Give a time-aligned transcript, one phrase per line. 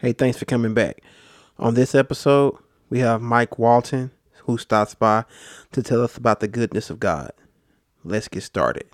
[0.00, 1.02] Hey, thanks for coming back.
[1.58, 2.56] On this episode,
[2.88, 4.12] we have Mike Walton,
[4.44, 5.24] who stops by
[5.72, 7.32] to tell us about the goodness of God.
[8.04, 8.86] Let's get started.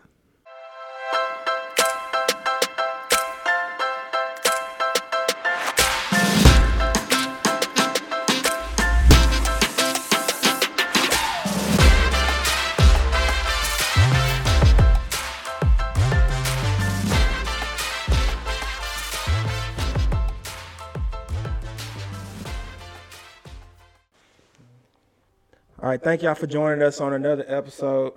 [26.05, 28.13] Thank y'all for joining us on another episode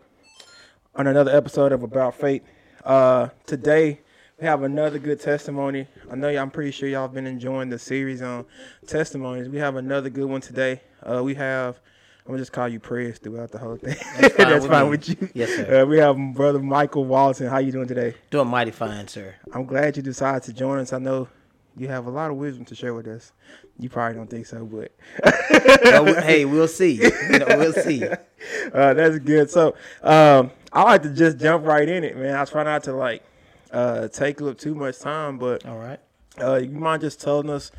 [0.94, 2.44] on another episode of About Faith.
[2.84, 4.02] Uh, today
[4.38, 5.88] we have another good testimony.
[6.12, 8.46] I know y'all, I'm pretty sure y'all have been enjoying the series on
[8.88, 9.48] testimonies.
[9.48, 10.82] We have another good one today.
[11.02, 11.80] Uh, we have
[12.26, 13.96] I'm gonna just call you Prayers throughout the whole thing.
[14.20, 15.30] That's fine That's with fine with you.
[15.34, 15.84] Yes, sir.
[15.84, 17.48] Uh, we have brother Michael Walton.
[17.48, 18.16] How you doing today?
[18.32, 19.34] Doing mighty fine, sir.
[19.54, 20.92] I'm glad you decided to join us.
[20.92, 21.30] I know
[21.78, 23.32] you have a lot of wisdom to share with us.
[23.78, 24.92] You probably don't think so, but
[25.84, 26.94] Well, hey, we'll see.
[26.94, 28.04] You know, we'll see.
[28.74, 29.50] uh, that's good.
[29.50, 32.36] So um, I like to just jump right in it, man.
[32.36, 33.24] I try not to like
[33.72, 36.00] uh, take up too much time, but All right.
[36.42, 37.72] uh, you mind just telling us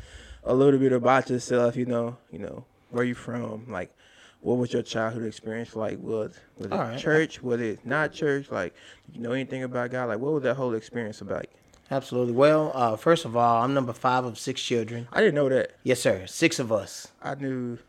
[0.43, 1.75] a little bit about yourself?
[1.75, 3.93] You know, you know where you from, like
[4.41, 5.99] what was your childhood experience like?
[5.99, 6.97] Was was it right.
[6.99, 7.43] church?
[7.43, 8.49] Was it not church?
[8.51, 8.73] Like,
[9.11, 10.05] you know anything about God?
[10.05, 11.45] Like, what was that whole experience about?
[11.91, 12.33] Absolutely.
[12.33, 15.07] Well, uh, first of all, I'm number five of six children.
[15.11, 15.71] I didn't know that.
[15.83, 16.25] Yes, sir.
[16.27, 17.07] Six of us.
[17.21, 17.79] I knew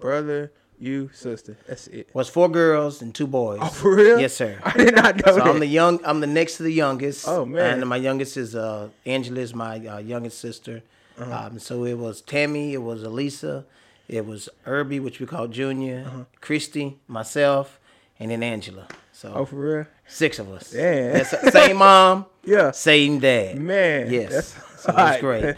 [0.00, 1.56] brother, you, sister.
[1.68, 2.10] That's it.
[2.12, 3.60] Was four girls and two boys.
[3.62, 4.18] Oh, for real?
[4.18, 4.58] Yes, sir.
[4.64, 5.46] I did not know So that.
[5.46, 6.00] I'm the young.
[6.04, 7.28] I'm the next to the youngest.
[7.28, 7.78] Oh, man.
[7.78, 10.82] And my youngest is uh, Angela is my uh, youngest sister.
[11.18, 11.46] Uh-huh.
[11.46, 12.74] Um, so it was Tammy.
[12.74, 13.64] It was Elisa.
[14.08, 16.04] It was Irby, which we call Junior.
[16.06, 16.24] Uh-huh.
[16.40, 17.78] Christy, myself,
[18.18, 18.88] and then Angela.
[19.12, 19.86] So oh, for real?
[20.08, 20.74] six of us.
[20.74, 21.22] Yeah.
[21.22, 22.26] Same mom.
[22.44, 22.70] Yeah.
[22.72, 23.58] Same dad.
[23.58, 24.30] Man, Yes.
[24.30, 25.56] that's so it was great.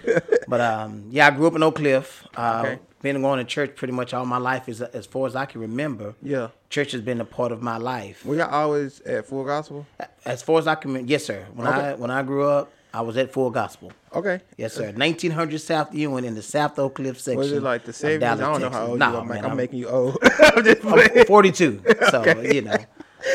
[0.49, 2.27] But um, yeah, I grew up in Oak Cliff.
[2.37, 2.79] Uh, Okay.
[3.03, 5.61] Been going to church pretty much all my life, as as far as I can
[5.61, 6.15] remember.
[6.23, 6.49] Yeah.
[6.71, 8.25] Church has been a part of my life.
[8.25, 9.87] Were y'all always at Full Gospel?
[10.25, 11.47] As far as I can, remember, yes, sir.
[11.53, 11.77] When Okay.
[11.91, 13.93] I when I grew up, I was at Full Gospel.
[14.15, 14.41] Okay.
[14.57, 14.91] Yes, sir.
[14.93, 17.39] 1900 South Ewing in the South Oak Cliff section.
[17.41, 18.23] Was it like the 70s?
[18.23, 19.21] I don't know how old Nah, you are.
[19.21, 20.17] I'm, man, I'm I'm, making you old.
[20.41, 20.67] I'm.
[20.67, 21.83] I'm 42.
[22.11, 22.77] So you know,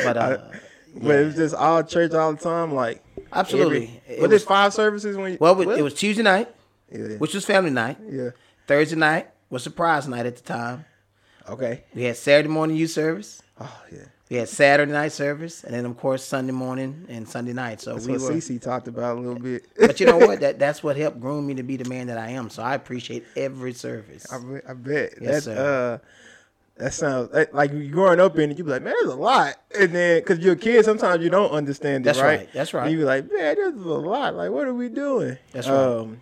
[0.03, 0.37] but uh,
[0.95, 3.03] But it was just all church all the time, like
[3.33, 4.01] Absolutely.
[4.07, 5.33] every- It was- five services when?
[5.33, 6.47] You, well, it was Tuesday night,
[6.91, 7.17] Yeah.
[7.17, 7.97] which was family night.
[8.09, 8.29] yeah.
[8.67, 10.85] Thursday night was surprise night at the time.
[11.49, 11.83] Okay.
[11.95, 13.41] We had Saturday morning youth service.
[13.59, 13.99] Oh yeah.
[14.29, 17.81] We had Saturday night service, and then of course Sunday morning and Sunday night.
[17.81, 18.31] So That's we what were.
[18.33, 19.63] Cece talked about a little bit.
[19.75, 20.39] But you know what?
[20.41, 22.51] That that's what helped groom me to be the man that I am.
[22.51, 24.31] So I appreciate every service.
[24.31, 24.63] I bet.
[24.69, 25.13] I bet.
[25.19, 26.01] Yes, that, sir.
[26.03, 26.07] Uh,
[26.79, 28.57] that sounds like, growing up in it.
[28.57, 31.29] You be like, man, there's a lot, and then because you're a kid, sometimes you
[31.29, 32.39] don't understand it, That's right?
[32.39, 32.83] right, that's right.
[32.83, 34.35] And you be like, man, there's a lot.
[34.35, 35.37] Like, what are we doing?
[35.51, 35.75] That's right.
[35.75, 36.21] Um,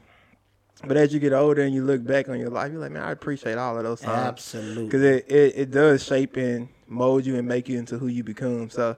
[0.85, 3.03] but as you get older and you look back on your life, you're like, man,
[3.03, 4.28] I appreciate all of those times.
[4.28, 4.85] Absolutely.
[4.85, 8.23] because it, it, it does shape and mold you and make you into who you
[8.23, 8.69] become.
[8.69, 8.96] So,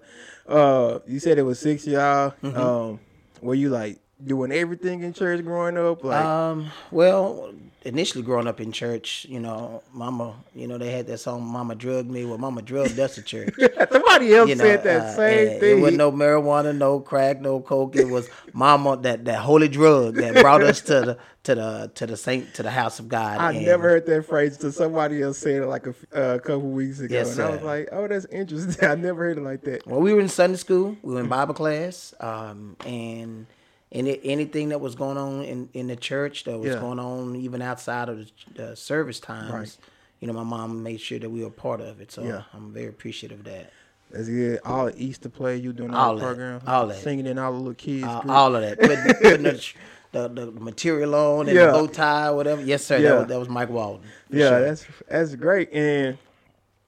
[0.47, 2.33] uh, you said it was six y'all.
[2.41, 2.57] Mm-hmm.
[2.57, 2.99] Um,
[3.41, 6.03] were you like doing everything in church growing up?
[6.03, 6.67] Like, Um.
[6.91, 7.53] Well,
[7.85, 11.75] initially growing up in church, you know, Mama, you know, they had that song "Mama
[11.75, 13.53] Drugged Me." Well, Mama drugged us to church.
[13.91, 15.77] somebody else You know, said that uh, same thing.
[15.77, 17.95] It wasn't no marijuana, no crack, no coke.
[17.95, 22.05] It was Mama that that holy drug that brought us to the to the to
[22.05, 23.39] the saint to the house of God.
[23.39, 26.69] I And- never heard that phrase until somebody else said it like a, uh, couple
[26.71, 28.87] weeks ago, Yes, and I was like, "Oh, that's interesting.
[28.89, 30.97] I never heard it like that." Well, we were in Sunday school.
[31.01, 33.45] We were in Bible class, um, and
[33.91, 36.79] any anything that was going on in, in the church that was Yeah.
[36.79, 39.77] going on even outside of the, the service times, Right.
[40.19, 42.11] you know, my mom made sure that we were part of it.
[42.11, 42.43] So Yeah.
[42.53, 43.71] I'm very appreciative of that.
[44.11, 44.59] That's good.
[44.65, 46.25] All the Easter play you doing all, the that.
[46.25, 46.97] program, All that.
[46.97, 48.05] singing in all the little kids.
[48.05, 49.73] Uh, all of that, putting, putting the,
[50.11, 51.67] the, the material on and Yeah.
[51.67, 52.61] the bow tie, whatever.
[52.61, 52.97] Yes, sir.
[52.97, 53.09] Yeah.
[53.09, 54.01] That, was, that was Mike Walton.
[54.31, 54.61] yeah, sure.
[54.61, 55.71] that's that's great.
[55.73, 56.17] And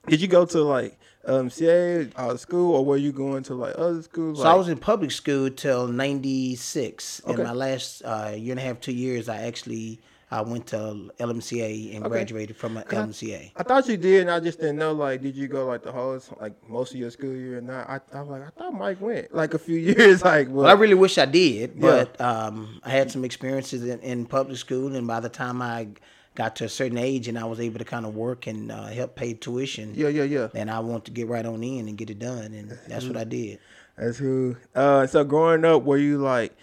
[0.07, 3.75] did you go to like um CA uh, school, or were you going to like
[3.77, 4.39] other schools?
[4.41, 7.21] So I was in public school till '96.
[7.25, 7.33] Okay.
[7.33, 9.99] In my last uh, year and a half, two years, I actually
[10.31, 12.09] I went to LMCA and Okay.
[12.13, 13.51] graduated from LMCA.
[13.55, 14.93] I thought you did, and I just didn't know.
[14.93, 17.57] Like, did you go like the whole like most of your school year?
[17.57, 20.23] And I, I, I was like, I thought Mike went like a few years.
[20.23, 22.05] Like, well, Well, I really wish I did, Yeah.
[22.05, 25.89] but um, I had some experiences in, in public school, and by the time I
[26.35, 28.85] got to a certain age and I was able to kind of work and uh,
[28.87, 30.47] help pay tuition, yeah, yeah, yeah.
[30.55, 33.17] And I wanted to get right on in and get it done, and that's what
[33.17, 33.59] I did.
[33.97, 34.55] That's who.
[34.73, 36.55] Uh, so growing up, were you like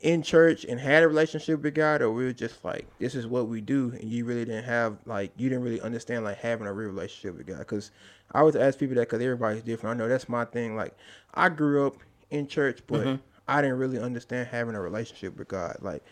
[0.00, 3.26] in church and had a relationship with God, or we were just like, this is
[3.26, 6.66] what we do, and you really didn't have like, you didn't really understand like having
[6.66, 7.58] a real relationship with God?
[7.60, 7.90] Because
[8.32, 9.96] I always ask people that because everybody's different.
[9.96, 10.76] I know that's my thing.
[10.76, 10.94] Like,
[11.34, 11.96] I grew up
[12.30, 13.18] in church, but
[13.48, 15.78] I didn't really understand having a relationship with God.
[15.80, 16.04] Like,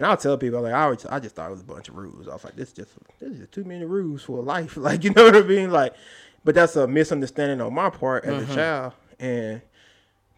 [0.00, 1.94] And I'll tell people like I always, I just thought it was a bunch of
[1.94, 2.26] rules.
[2.26, 4.76] I was like, this just this is just too many rules for life.
[4.78, 5.70] Like you know what I mean?
[5.70, 5.94] Like,
[6.42, 8.50] but that's a misunderstanding on my part as Mm-hmm.
[8.50, 8.92] a child.
[9.18, 9.60] And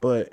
[0.00, 0.32] but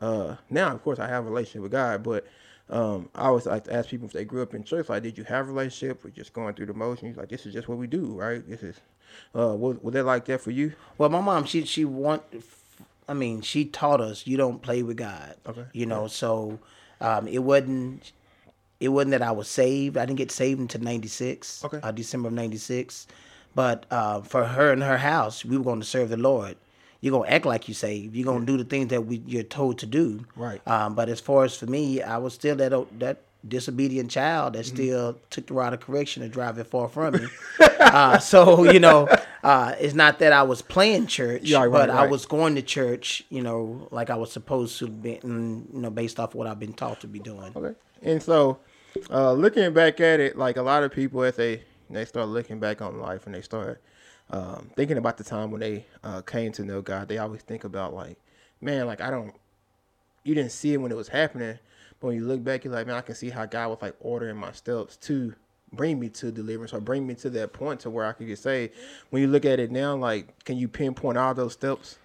[0.00, 2.24] uh now of course I have a relationship with God, but
[2.70, 5.18] um I always like to ask people if they grew up in church, like did
[5.18, 7.16] you have a relationship or just going through the motions?
[7.16, 8.48] Like this is just what we do, right?
[8.48, 8.76] This is
[9.34, 10.74] uh was, was that like that for you?
[10.98, 12.22] Well, my mom, she she want,
[13.08, 15.34] I mean, she taught us you don't play with God.
[15.48, 15.64] Okay.
[15.72, 16.60] You know, so
[17.00, 18.12] um, it wasn't
[18.82, 19.96] it wasn't that I was saved.
[19.96, 21.64] I didn't get saved until '96.
[21.64, 21.80] Okay.
[21.82, 23.06] Uh, December of '96.
[23.54, 26.56] But uh, for her and her house, we were going to serve the Lord.
[27.00, 28.14] You're gonna act like you saved.
[28.14, 30.24] You're gonna do the things that we, you're told to do.
[30.36, 30.60] Right.
[30.68, 34.52] Um, but as far as for me, I was still that o- that disobedient child
[34.54, 34.76] that Mm-hmm.
[34.76, 37.26] still took the rod of correction and drive it far from me.
[37.80, 39.08] uh, so you know,
[39.42, 42.62] uh, it's not that I was playing church, Yeah, right, but I was going to
[42.62, 43.24] church.
[43.30, 45.18] You know, like I was supposed to be.
[45.24, 47.52] You know, based off what I've been taught to be doing.
[47.56, 47.74] Okay.
[48.00, 48.58] And so,
[49.10, 52.58] uh, looking back at it, like a lot of people, as they they start looking
[52.58, 53.82] back on life and they start
[54.30, 57.64] um, thinking about the time when they uh, came to know God, they always think
[57.64, 58.18] about like,
[58.60, 59.34] man, like I don't,
[60.24, 61.58] you didn't see it when it was happening,
[62.00, 63.94] but when you look back, you're like, man, I can see how God was like
[64.00, 65.34] ordering my steps to
[65.72, 68.38] bring me to deliverance or bring me to that point to where I could get
[68.38, 68.74] saved.
[69.10, 71.98] When you look at it now, like, can you pinpoint all those steps?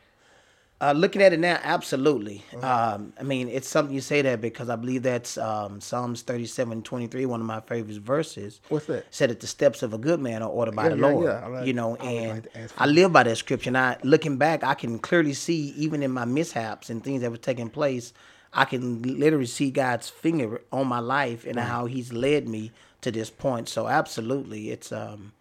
[0.79, 2.43] Uh, looking at it now, absolutely.
[2.55, 2.93] Uh-huh.
[2.95, 6.83] Um, I mean, it's something you say that because I believe that's um, Psalms 37,
[6.83, 8.61] 23, one of my favorite verses.
[8.69, 9.05] What's that?
[9.09, 11.25] Said that the steps of a good man are ordered by Yeah, the yeah, Lord.
[11.25, 11.47] yeah.
[11.47, 13.71] Like- you know, I would like and I live by that scripture.
[13.71, 17.31] And I, looking back, I can clearly see, even in my mishaps and things that
[17.31, 18.13] were taking place,
[18.53, 22.71] I can literally see God's finger on my life and how He's led me
[23.01, 23.67] to this point.
[23.67, 25.33] So, absolutely, it's um,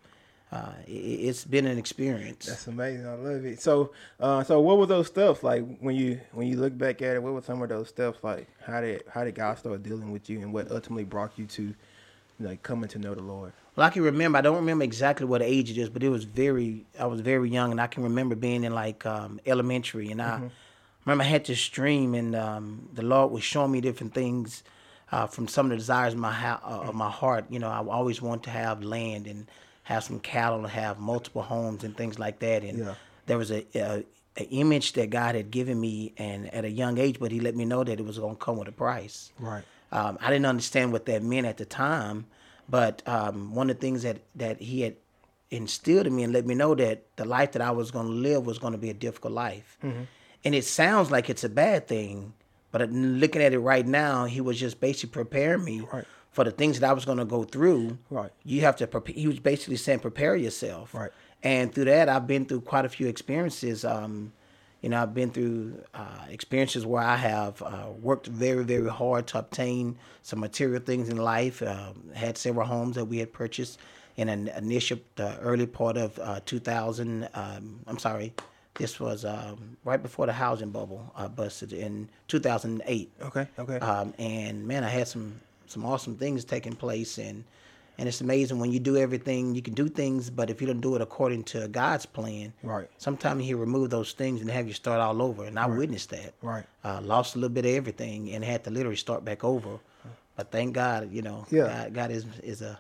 [0.52, 2.46] uh, it, it's been an experience.
[2.46, 3.06] That's amazing.
[3.06, 3.60] I love it.
[3.60, 7.16] So, uh, so what were those steps like when you when you look back at
[7.16, 7.22] it?
[7.22, 8.48] What were some of those steps like?
[8.64, 11.75] How did how did God start dealing with you, and what ultimately brought you to
[12.38, 13.52] like coming to know the Lord?
[13.75, 14.38] Well, I can remember.
[14.38, 16.87] I don't remember exactly what age it is, but it was very.
[16.99, 20.42] I was very young, and I can remember being in like um, elementary, and I
[21.04, 24.62] remember I had this dream, and um, the Lord was showing me different things
[25.10, 27.46] uh, from some of the desires of my ha- uh, of my heart.
[27.50, 29.46] You know, I always wanted to have land and
[29.87, 32.62] have some cattle, and have multiple homes and things like that.
[32.65, 32.94] And Yeah.
[33.27, 34.05] there was a, a,
[34.37, 37.55] a image that God had given me, and at a young age, but He let
[37.55, 39.31] me know that it was going to come with a price.
[39.38, 39.65] Right.
[39.93, 42.27] Um, I didn't understand what that meant at the time,
[42.69, 44.97] but um, one of the things that, that he had
[45.53, 48.12] instilled in me and let me know that the life that I was going to
[48.12, 49.79] live was going to be a difficult life.
[50.44, 52.33] And it sounds like it's a bad thing,
[52.73, 56.05] but looking at it right now, he was just basically preparing me Right.
[56.37, 57.97] For the things that I was going to go through.
[58.11, 58.31] Right.
[58.44, 59.15] You have to prepare.
[59.15, 60.93] He was basically saying, prepare yourself.
[60.94, 61.11] Right.
[61.43, 63.87] And through that, I've been through quite a few experiences.
[63.87, 64.35] Um,
[64.83, 69.27] you know, I've been through uh, experiences where I have uh, worked very, very hard
[69.29, 71.62] to obtain some material things in life.
[71.62, 73.79] Uh, had several homes that we had purchased
[74.19, 77.31] in an initial, the early part of uh, 2000.
[77.33, 78.35] Um, I'm sorry,
[78.75, 83.11] this was um, right before the housing bubble uh, busted in 2008.
[83.23, 83.49] Okay.
[83.59, 83.79] Okay.
[83.79, 87.44] Um, and man, I had some some awesome things taking place, and
[87.98, 89.54] and it's amazing when you do everything.
[89.54, 92.88] You can do things, but if you don't do it according to God's plan, Right.
[92.98, 95.44] Sometimes He remove those things and have you start all over.
[95.44, 96.34] And I witnessed that.
[96.42, 96.64] Right.
[96.84, 99.78] Uh, lost a little bit of everything and had to literally start back over.
[100.36, 101.68] But thank God, you know, Yeah.
[101.68, 102.78] God, God is is a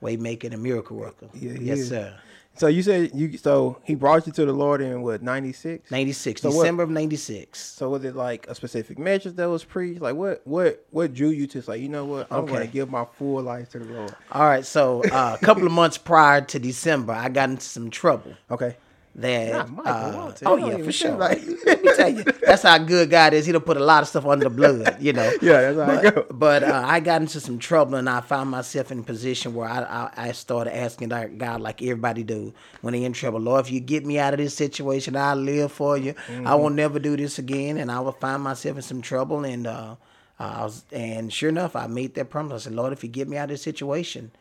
[0.00, 1.28] way making a miracle worker.
[1.34, 1.88] Yeah, yes, is.
[1.90, 2.14] sir.
[2.56, 5.90] So you said you so he brought you to the Lord in what ninety six?
[5.90, 7.60] Ninety six, So what- December of ninety six.
[7.60, 10.00] So was it like a specific message that was preached?
[10.00, 13.04] Like what what what drew you to say, you know what, I'm gonna give my
[13.18, 14.14] full life to the Lord.
[14.30, 17.90] All right, so uh, a couple of months prior to December, I got into some
[17.90, 18.34] trouble.
[18.50, 18.76] Okay.
[19.16, 21.12] That uh, oh yeah for sure.
[21.16, 23.46] like- let me tell you that's how good god is.
[23.46, 25.30] He don't put a lot of stuff under the blood you know.
[25.42, 26.26] Yeah, that's how but, go.
[26.32, 29.68] but uh, i got into some trouble and i found myself in a position where
[29.68, 33.70] i, I, I started asking god like everybody do when they in trouble lord if
[33.72, 36.14] you get me out of this situation i'll live for you.
[36.14, 36.46] Mm-hmm.
[36.46, 37.76] i will never do this again.
[37.78, 39.96] And i will find myself in some trouble and uh,
[40.38, 42.62] I was, and sure enough i made that promise.
[42.62, 44.32] I said lord if you get me out of this situation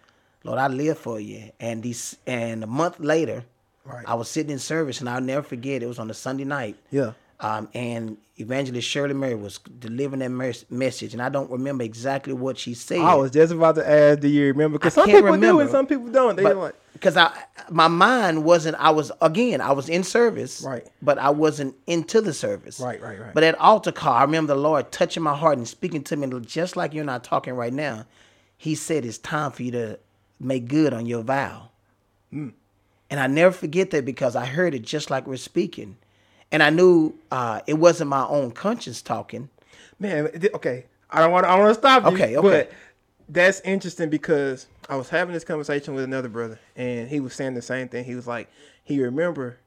[0.44, 1.52] lord i live for you.
[1.60, 3.46] And these and a month later
[3.86, 4.06] Right.
[4.08, 5.84] I was sitting in service, and I'll never forget.
[5.84, 6.78] It was on a Sunday night.
[6.92, 7.14] Yeah.
[7.40, 12.32] Um, and Evangelist Shirley Mary was delivering that mes- message, and I don't remember exactly
[12.34, 13.02] what she said.
[13.02, 14.78] I was just about to ask, do you remember?
[14.78, 15.62] Because I some can't people do remember.
[15.64, 16.38] and some people don't.
[16.38, 17.34] They like because I
[17.70, 18.78] my mind wasn't.
[18.80, 19.60] I was again.
[19.60, 20.88] I was in service, Right.
[21.02, 23.34] But I wasn't into the service, Right, right, right.
[23.34, 26.28] But at altar call, I remember the Lord touching my heart and speaking to me,
[26.46, 28.06] just like you and I talking right now.
[28.58, 30.00] He said, "It's time for you to
[30.40, 31.72] make good on your vow."
[33.14, 35.98] And I never forget that because I heard it just like we're speaking.
[36.52, 39.50] And I knew uh, it wasn't my own conscience talking.
[40.00, 40.86] Man, okay.
[41.12, 41.46] I don't want.
[41.46, 42.10] I want to stop you.
[42.16, 42.42] Okay, okay.
[42.50, 42.72] But
[43.30, 47.54] that's interesting because I was having this conversation with another brother, and he was saying
[47.54, 48.04] the same thing.
[48.04, 48.50] He was like,
[48.84, 49.58] he remember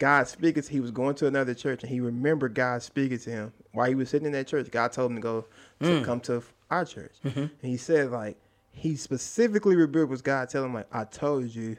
[0.00, 0.64] God speaking.
[0.68, 3.94] He was going to another church, and he remembered God speaking to him while he
[3.94, 4.68] was sitting in that church.
[4.72, 5.44] God told him to go
[5.82, 6.04] to Mm.
[6.04, 7.38] come to our church, Mm-hmm.
[7.38, 8.36] and he said like
[8.72, 11.76] he specifically remembered was God telling him like I told you.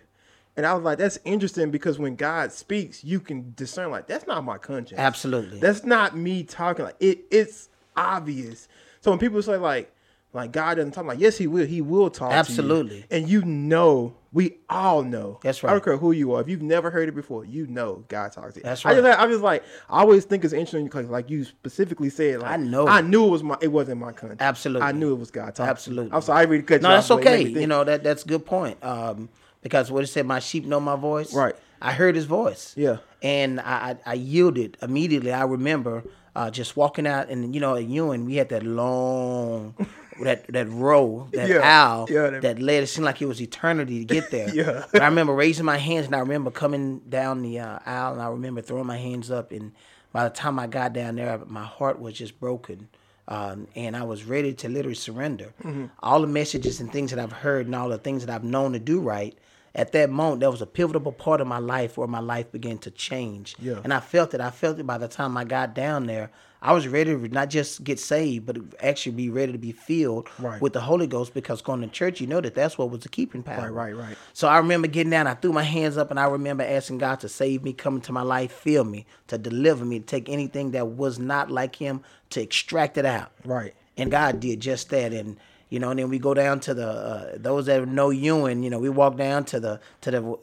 [0.57, 4.25] And I was like, that's interesting because when God speaks, you can discern like that's
[4.25, 4.99] not my conscience.
[4.99, 5.59] Absolutely.
[5.59, 6.85] That's not me talking.
[6.85, 8.67] Like it, it's obvious.
[9.01, 9.93] So when people say like,
[10.33, 11.65] like God doesn't talk, like yes, He will.
[11.65, 12.31] He will talk.
[12.31, 12.89] Absolutely.
[12.89, 13.03] To you.
[13.11, 15.39] And you know, we all know.
[15.41, 15.69] That's right.
[15.69, 16.41] I don't care who you are.
[16.41, 18.63] If you've never heard it before, you know God talks to you.
[18.63, 18.91] That's right.
[18.91, 19.19] I just, right.
[19.19, 22.57] I just like, I always think it's interesting because like you specifically said, like I
[22.57, 22.87] know.
[22.87, 24.41] I knew it was my, it wasn't my conscience.
[24.41, 24.87] Absolutely.
[24.87, 25.69] I knew it was God talking.
[25.69, 26.11] Absolutely.
[26.11, 27.47] I'm sorry, I really cut No, you that's off, but okay.
[27.47, 28.83] You know that that's a good point.
[28.83, 29.29] Um,
[29.67, 31.33] because what it said, my sheep know my voice.
[31.33, 31.55] Right.
[31.81, 32.73] I heard his voice.
[32.77, 32.97] Yeah.
[33.21, 35.31] And I, I, I yielded immediately.
[35.33, 36.03] I remember
[36.35, 39.75] uh, just walking out, and you know, at Ewing, we had that long,
[40.23, 41.59] that that row, that Yeah.
[41.59, 42.83] aisle, Yeah, that- that led.
[42.83, 44.49] It seemed like it was eternity to get there.
[44.53, 44.85] Yeah.
[44.91, 48.21] But I remember raising my hands, and I remember coming down the uh, aisle, and
[48.21, 49.71] I remember throwing my hands up, and
[50.13, 52.87] by the time I got down there, my heart was just broken.
[53.29, 55.53] Um, and I was ready to literally surrender.
[55.61, 55.87] Mm-hmm.
[56.01, 58.71] All the messages and things that I've heard and all the things that I've known
[58.71, 59.37] to do right,
[59.75, 62.77] at that moment, that was a pivotal part of my life where my life began
[62.79, 63.55] to change.
[63.59, 63.79] Yeah.
[63.83, 64.41] And I felt it.
[64.41, 66.31] I felt it by the time I got down there.
[66.59, 70.27] I was ready to not just get saved, but actually be ready to be filled
[70.39, 70.59] Right.
[70.59, 73.09] with the Holy Ghost because going to church, you know that that's what was the
[73.09, 73.71] keeping power.
[73.71, 74.17] Right, right, right.
[74.33, 77.19] So I remember getting down, I threw my hands up, and I remember asking God
[77.19, 80.71] to save me, come into my life, fill me, to deliver me, to take anything
[80.71, 83.31] that was not like Him, to extract it out.
[83.45, 83.75] Right.
[83.95, 85.13] And God did just that.
[85.13, 85.37] And
[85.69, 88.63] you know, and then we go down to the uh, those that know Ewing.
[88.63, 90.37] You know, we walk down to the to the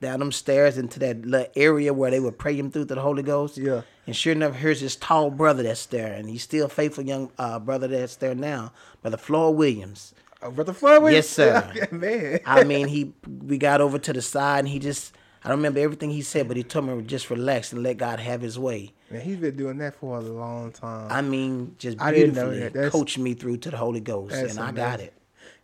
[0.00, 3.00] down them stairs into that little area where they would pray him through to the
[3.00, 3.56] Holy Ghost.
[3.56, 3.82] Yeah.
[4.06, 7.30] And sure enough, here's this tall brother that's there, and he's still a faithful young
[7.38, 8.72] uh, brother that's there now,
[9.02, 10.14] Brother Floyd Williams.
[10.40, 11.12] Oh, Brother Floyd.
[11.12, 11.88] Yes, sir.
[11.90, 12.40] Man.
[12.46, 15.12] I mean, he we got over to the side, and he just
[15.44, 18.18] I don't remember everything he said, but he told me just relax and let God
[18.20, 18.92] have His way.
[19.10, 21.06] Man, he's been doing that for a long time.
[21.10, 22.72] I mean, just I beautifully that.
[22.72, 25.12] That's- coached me through to the Holy Ghost, and I got it.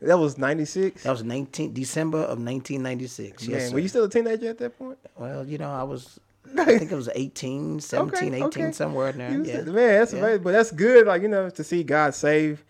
[0.00, 1.02] that was '96.
[1.02, 3.48] That was 19 December of 1996.
[3.48, 4.98] Man, Yes, were you still a teenager at that point?
[5.16, 6.20] Well, you know, I was.
[6.58, 9.30] I think it was 18, 17, 18, somewhere in there.
[9.30, 9.62] Yeah.
[9.62, 10.20] man, that's Yeah.
[10.20, 10.42] amazing.
[10.42, 12.62] But that's good, like you know, to see God save.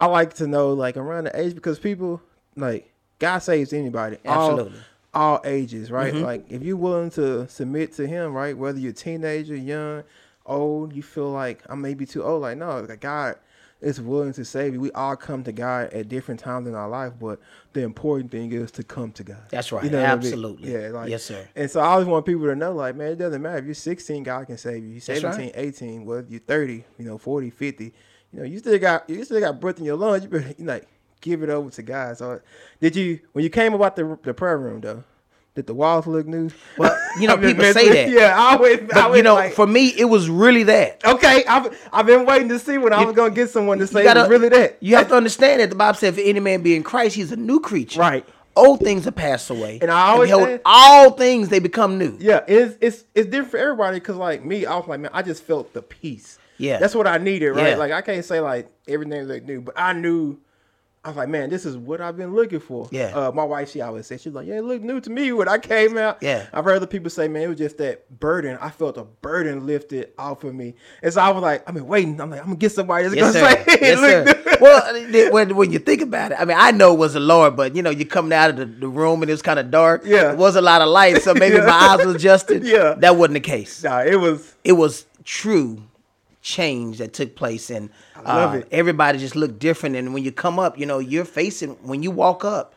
[0.00, 2.20] I like to know, like around the age, because people
[2.56, 4.72] like God saves anybody, Absolutely.
[4.72, 4.78] Mm-hmm.
[5.14, 6.12] All, ages, right?
[6.12, 6.24] Mm-hmm.
[6.24, 10.04] Like if you're willing to submit to Him, right, whether you're a teenager, young,
[10.46, 12.42] old, you feel like I may be too old.
[12.42, 13.36] Like no, like God
[13.82, 14.80] is willing to save you.
[14.80, 17.40] We all come to God at different times in our life, but
[17.72, 19.42] the important thing is to come to God.
[19.50, 19.82] That's right.
[19.82, 20.06] what I mean?
[20.06, 20.72] Absolutely.
[20.72, 21.46] Yeah, like Yes, sir.
[21.56, 23.58] and so I always want people to know, like, man, it doesn't matter.
[23.58, 24.90] If you're 16, God can save you.
[24.90, 25.52] You're 17, right.
[25.54, 27.92] 18, whether you're 30, you know, 40, 50, you
[28.38, 30.22] know, you still got you still got breath in your lungs.
[30.22, 30.88] You better you like
[31.22, 32.18] give it over to God.
[32.18, 32.40] So
[32.80, 35.04] did you when you came about the the prayer room though?
[35.54, 36.48] Did the walls look new?
[36.78, 38.10] Well, you know, people messing say that.
[38.10, 41.04] Yeah, I always, I always you know, like, for me, it was really that.
[41.04, 44.02] okay, I've I've been waiting to see when I was gonna get someone to say
[44.02, 44.78] gotta- it was really that.
[44.80, 47.32] You have to understand that the Bible said, "If any man be in Christ, he's
[47.32, 48.24] a new creature." Right.
[48.56, 52.16] Old things have passed away, And I always behold, say- all things they become new.
[52.18, 55.20] Yeah, it's it's it's different for everybody because like me, I was like, man, I
[55.22, 56.38] just felt the peace.
[56.58, 56.78] Yeah.
[56.78, 57.70] that's what I needed, right?
[57.70, 57.76] Yeah.
[57.76, 60.38] Like I can't say like everything like new, but I knew.
[61.04, 62.88] I was like, man, this is what I've been looking for.
[62.92, 63.06] Yeah.
[63.12, 65.48] Uh, my wife, she always said, she's like, yeah, it looked new to me when
[65.48, 66.18] I came out.
[66.22, 66.46] Yeah.
[66.52, 68.56] I've heard other people say, man, it was just that burden.
[68.60, 71.88] I felt a burden lifted off of me, and so I was like, I've been
[71.88, 72.20] waiting.
[72.20, 74.58] I'm like, I'm gonna get somebody that's Yes, gonna say, it yes, sir.
[74.60, 77.56] well, when when you think about it, I mean, I know it was the Lord,
[77.56, 79.72] but you know, you coming out of the, the room and it was kind of
[79.72, 80.02] dark.
[80.04, 80.30] Yeah.
[80.32, 81.66] it was a lot of light, so maybe Yeah.
[81.66, 82.62] my eyes were adjusted.
[82.64, 82.94] Yeah.
[82.98, 83.82] that wasn't the case.
[83.82, 84.54] Nah, it was.
[84.62, 85.82] It was true
[86.42, 87.88] change that took place, and
[88.24, 89.96] uh, everybody just looked different.
[89.96, 92.74] And when you come up, you know, you're facing when you walk up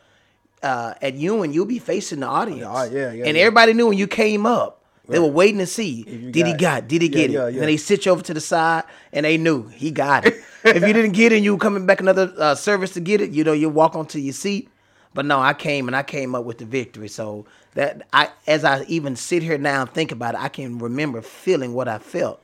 [0.62, 2.60] uh, at Ewing, you'll be facing the audience.
[2.60, 3.42] Yeah, yeah, yeah, and yeah.
[3.42, 4.82] everybody knew when you came up.
[5.08, 7.76] They were waiting to see did he got- got did he get it and they
[7.76, 8.82] sit you over to the side
[9.12, 11.86] and they knew he got it if you didn't get it and you were coming
[11.86, 14.68] back another uh, service to get it you know you walk onto your seat
[15.14, 18.64] but no I came and I came up with the victory so that I as
[18.64, 21.98] I even sit here now and think about it I can remember feeling what I
[21.98, 22.42] felt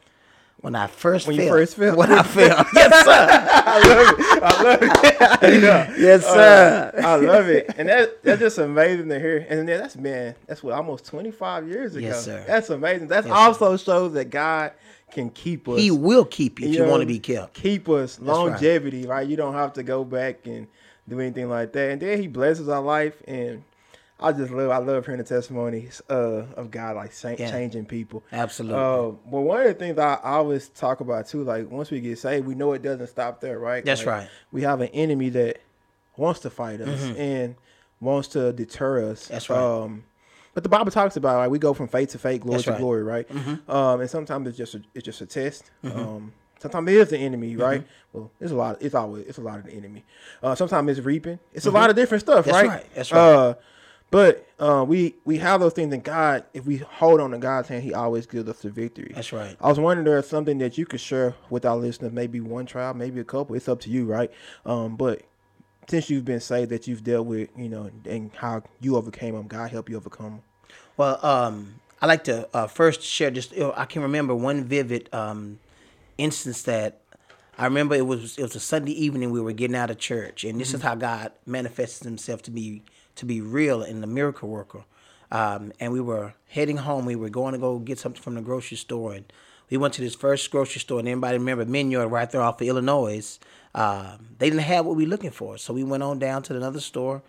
[0.63, 3.29] when I first When you first felt When I felt yes sir
[3.65, 4.43] I love it.
[4.43, 5.63] I love it.
[5.63, 5.95] yeah.
[5.99, 9.45] yes uh, sir I love it, and that that's just amazing to hear.
[9.49, 12.07] And then that's man, that's what almost twenty five years ago.
[12.07, 12.45] Yes, sir.
[12.47, 13.09] That's amazing.
[13.09, 14.73] That Yes, also shows that God
[15.11, 15.79] can keep us.
[15.79, 18.29] he will keep you if you know, want to be kept Keep us right.
[18.29, 19.29] longevity, right.
[19.29, 20.67] You don't have to go back and
[21.09, 21.91] do anything like that.
[21.91, 23.63] And then He blesses our life, and
[24.21, 24.71] I just love.
[24.71, 27.51] I love hearing the testimonies uh, of God like sa- Yeah.
[27.51, 28.23] changing people.
[28.33, 32.01] absolutely Uh, but one of the things I always talk about too, like once we
[32.01, 33.85] get saved, we know it doesn't stop there, right?
[33.85, 34.29] That's Like, right.
[34.53, 35.59] We have an enemy that
[36.17, 37.57] wants to fight us and
[38.01, 39.25] wants to deter us.
[39.25, 39.33] Mm-hmm.
[39.33, 39.59] That's right.
[39.59, 40.05] Um,
[40.55, 42.71] but the Bible talks about like we go from faith to faith, glory That's to
[42.73, 42.77] right.
[42.77, 42.85] Mm-hmm.
[42.85, 43.31] glory, right?
[43.69, 45.71] Um, and sometimes it's just a, it's just a test.
[45.83, 47.61] Um, sometimes it is the enemy, Mm-hmm.
[47.63, 47.87] right?
[48.13, 48.77] Well, it's a lot.
[48.83, 50.05] It's always it's a lot of the enemy.
[50.43, 51.39] Uh, sometimes it's reaping.
[51.55, 52.51] It's a lot of different stuff, Mm-hmm.
[52.53, 52.77] That's right?
[52.77, 52.95] right.
[52.95, 53.19] That's right.
[53.21, 53.55] Uh,
[54.13, 56.45] but uh, we we have those things in God.
[56.53, 59.11] If we hold on to God's hand, He always gives us the victory.
[59.15, 59.57] That's right.
[59.59, 62.93] I was wondering there's something that you could share with our listeners, maybe one trial,
[62.93, 63.57] maybe a couple.
[63.57, 64.31] It's up to you, right?
[64.67, 65.23] Um, but
[65.89, 69.47] since you've been saved, that you've dealt with, you know, and how you overcame them,
[69.47, 70.43] God help you overcome them.
[70.99, 73.55] Well, um, I like to uh, first share just.
[73.59, 75.59] I can remember one vivid um,
[76.19, 77.01] instance that
[77.57, 77.95] I remember.
[77.95, 79.31] It was it was a Sunday evening.
[79.31, 82.83] We were getting out of church, and this is how God manifested Himself to be
[83.17, 84.85] to be real and the miracle worker.
[85.31, 87.07] Um, and we were heading home.
[87.07, 89.33] We were going to go get something from the grocery store, and
[89.71, 90.99] we went to this first grocery store.
[90.99, 93.39] And everybody remember Minyard right there off of Illinois.
[93.75, 96.57] Um, they didn't have what we were looking for, so we went on down to
[96.57, 97.23] another store.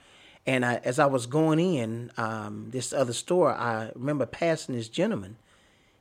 [0.46, 4.90] And I, as I was going in um, this other store, I remember passing this
[4.90, 5.38] gentleman.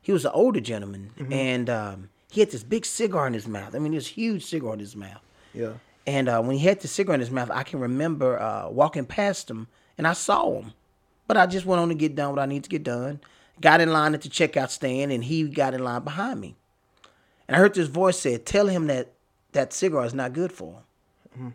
[0.00, 3.76] He was an older gentleman, and um, he had this big cigar in his mouth.
[3.76, 5.20] I mean, this huge cigar in his mouth.
[5.54, 5.74] Yeah.
[6.06, 9.04] And uh, when he had the cigarette in his mouth, I can remember uh, walking
[9.04, 10.72] past him, and I saw him.
[11.28, 13.20] But I just went on to get done what I need to get done.
[13.60, 16.56] Got in line at the checkout stand, and he got in line behind me.
[17.46, 19.12] And I heard this voice say, "Tell him that
[19.52, 20.82] that cigar is not good for
[21.36, 21.54] him."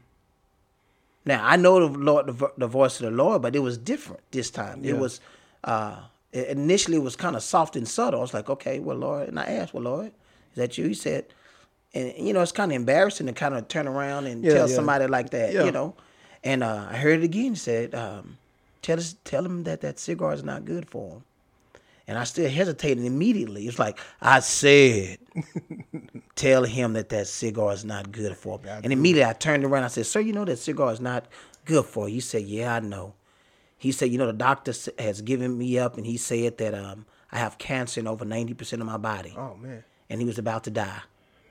[1.26, 4.22] Now I know the Lord, the, the voice of the Lord, but it was different
[4.32, 4.84] this time.
[4.84, 4.92] Yeah.
[4.92, 5.20] It was
[5.66, 5.98] uh,
[6.32, 8.20] initially it was kind of soft and subtle.
[8.20, 10.94] I was like, "Okay, well, Lord," and I asked, "Well, Lord, is that you?" He
[10.94, 11.26] said,
[11.98, 14.70] and you know it's kind of embarrassing to kind of turn around and Yeah, tell
[14.70, 14.76] yeah.
[14.76, 15.64] somebody like that, Yeah.
[15.66, 15.96] you know.
[16.44, 17.52] And uh, I heard it again.
[17.52, 18.38] He said, um,
[18.82, 21.24] "Tell us, tell him that that cigar is not good for him."
[22.10, 23.68] And I still hesitated immediately.
[23.68, 25.18] It's like I said,
[26.36, 28.82] tell him that that cigar is not good for him.
[28.84, 29.84] And immediately I turned around.
[29.84, 31.26] I said, "Sir, you know that cigar is not
[31.66, 33.14] good for you." He said, "Yeah, I know."
[33.78, 37.06] He said, "You know the doctor has given me up, and he said that um,
[37.32, 39.84] I have cancer in over ninety percent of my body." Oh man.
[40.10, 41.02] and he was about to die.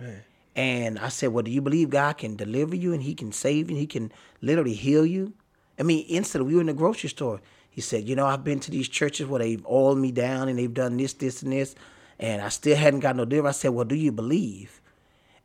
[0.01, 0.23] Man.
[0.57, 3.71] And I said, Well, do you believe God can deliver you and he can save
[3.71, 3.77] you?
[3.77, 5.35] And He can literally heal you?
[5.79, 7.43] I mean, instantly, we were in the grocery store.
[7.71, 10.59] He said, You know, I've been to these churches where they've oiled me down and
[10.59, 11.75] they've done this, this, and this,
[12.19, 13.59] and I still hadn't got no deliverance.
[13.59, 14.81] I said, Well, do you believe?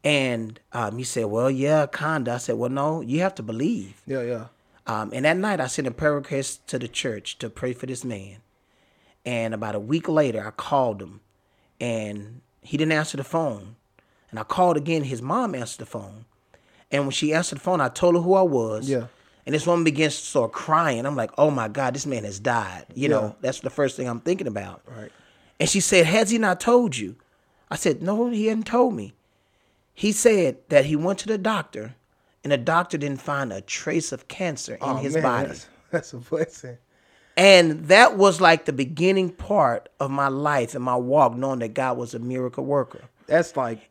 [0.01, 2.31] And um, he said, Well, yeah, kinda.
[2.31, 4.01] I said, Well, no, you have to believe.
[4.07, 4.45] Yeah, yeah.
[4.87, 7.85] Um, and that night, I sent a prayer request to the church to pray for
[7.85, 8.37] this man.
[9.25, 11.19] And about a week later, I called him,
[11.79, 13.75] and he didn't answer the phone.
[14.31, 15.03] And I called again.
[15.03, 16.25] His mom answered the phone,
[16.91, 18.89] and when she answered the phone, I told her who I was.
[18.89, 19.07] Yeah.
[19.45, 21.05] And this woman begins to start crying.
[21.05, 23.15] I'm like, "Oh my God, this man has died." You Yeah.
[23.15, 24.81] know, that's the first thing I'm thinking about.
[24.85, 25.11] Right.
[25.59, 27.15] And she said, Has he not told you?
[27.69, 29.13] I said, No, he hadn't told me.
[29.93, 31.93] He said that he went to the doctor
[32.43, 35.47] and the doctor didn't find a trace of cancer in Oh, his man, body.
[35.49, 36.77] That's, that's a blessing.
[37.37, 41.75] And that was like the beginning part of my life and my walk, knowing that
[41.75, 43.01] God was a miracle worker.
[43.27, 43.90] That's like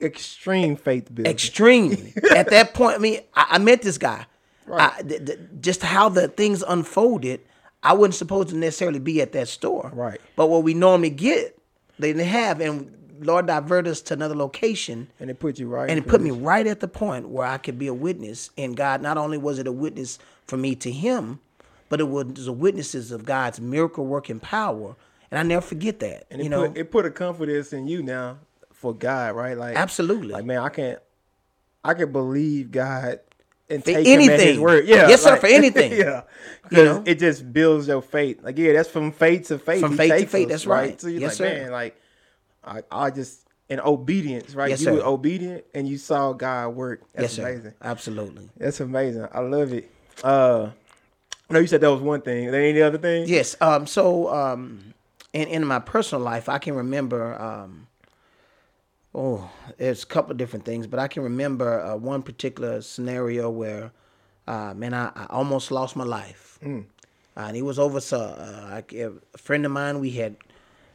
[0.00, 1.30] extreme faith building.
[1.30, 2.14] Extremely.
[2.34, 4.26] At that point, I mean, I, I met this guy.
[4.70, 7.40] I, th- th- just how the things unfolded,
[7.82, 9.90] I wasn't supposed to necessarily be at that store.
[9.94, 10.20] Right.
[10.36, 11.58] But what we normally get,
[11.98, 12.60] they didn't have.
[12.60, 15.08] And Lord diverted us to another location.
[15.20, 15.88] and it put you right.
[15.88, 18.50] And it put me right at the point where I could be a witness.
[18.58, 21.40] And God, not only was it a witness for me to Him,
[21.88, 24.94] but it was a witnesses of God's miracle working power.
[25.30, 26.26] And I never forget that.
[26.30, 28.38] And it you know, put it put a confidence in you now
[28.78, 29.56] for God, right?
[29.56, 30.28] Like Absolutely.
[30.28, 30.98] Like man, I can't
[31.84, 33.20] I can believe God
[33.70, 34.60] and For take him at his anything.
[34.60, 34.86] word.
[34.88, 35.08] Yeah.
[35.08, 35.92] Yes, sir, for anything.
[35.92, 36.22] yeah.
[36.70, 37.02] You know?
[37.06, 38.42] it just builds your faith.
[38.42, 39.80] Like, yeah, that's from faith to faith.
[39.80, 41.00] From He faith to faith, us, that's right.
[41.00, 41.58] So you're Yes, like, sir.
[41.62, 42.00] man, like
[42.64, 44.70] I, I just in obedience, right?
[44.70, 44.92] Yes, you sir.
[44.94, 47.02] were obedient and you saw God work.
[47.12, 47.48] That's yes, sir.
[47.52, 47.74] amazing.
[47.82, 48.48] Absolutely.
[48.56, 49.26] That's amazing.
[49.32, 49.90] I love it.
[50.24, 50.70] Uh
[51.50, 52.50] I know you said that was one thing.
[52.50, 53.26] There any other thing?
[53.26, 53.56] Yes.
[53.62, 53.86] Um.
[53.86, 54.92] So, um,
[55.32, 57.40] in in my personal life, I can remember.
[57.40, 57.86] Um,
[59.18, 63.50] oh, there's a couple of different things, but I can remember uh, one particular scenario
[63.50, 63.90] where,
[64.46, 66.58] uh, man, I, I almost lost my life.
[67.36, 68.00] Uh, and it was over.
[68.00, 70.36] So, uh, a friend of mine, we had.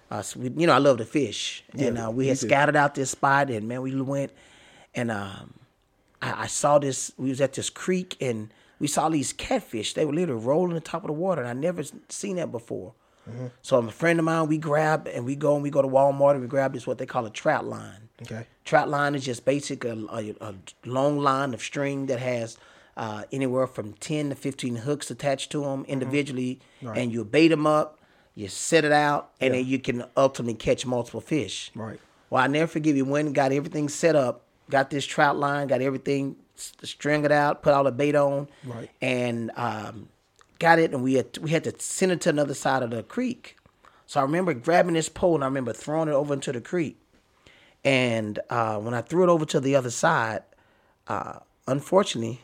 [0.09, 2.93] Uh, we, you know, I love to fish, and Yeah, uh, we had scattered out
[2.93, 4.31] this spot, and man, we went,
[4.93, 5.55] and um,
[6.21, 7.11] I, I saw this.
[7.17, 9.93] We was at this creek, and we saw these catfish.
[9.95, 12.93] They were literally rolling on top of the water, and I never seen that before.
[13.61, 16.31] So a friend of mine, we grab and we go and we go to Walmart
[16.33, 18.09] and we grab this what they call a trout line.
[18.21, 18.47] Okay.
[18.65, 20.55] Trout line is just basic a, a, a
[20.85, 22.57] long line of string that has
[22.97, 27.65] uh, anywhere from ten to fifteen hooks attached to them individually, and you bait them
[27.65, 27.99] up,
[28.35, 31.71] you set it out, and then you can ultimately catch multiple fish.
[31.75, 31.99] Right.
[32.29, 32.93] Well, I never forget.
[32.95, 33.05] you.
[33.05, 37.73] When got everything set up, got this trout line, got everything string it out, put
[37.73, 38.89] all the bait on, Right.
[39.01, 40.07] and um,
[40.59, 40.93] got it.
[40.93, 43.57] And we had we had to send it to another side of the creek.
[44.05, 46.99] So I remember grabbing this pole and I remember throwing it over into the creek.
[47.83, 50.43] And uh, when I threw it over to the other side,
[51.07, 52.41] uh, unfortunately,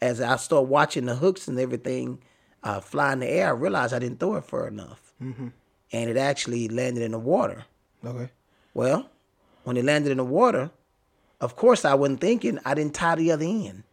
[0.00, 2.18] as I started watching the hooks and everything
[2.62, 5.48] uh, fly in the air, I realized I didn't throw it far enough, mm-hmm.
[5.92, 7.64] and it actually landed in the water.
[8.04, 8.30] Okay.
[8.74, 9.08] Well,
[9.64, 10.70] when it landed in the water,
[11.40, 12.58] of course I wasn't thinking.
[12.64, 13.84] I didn't tie the other end.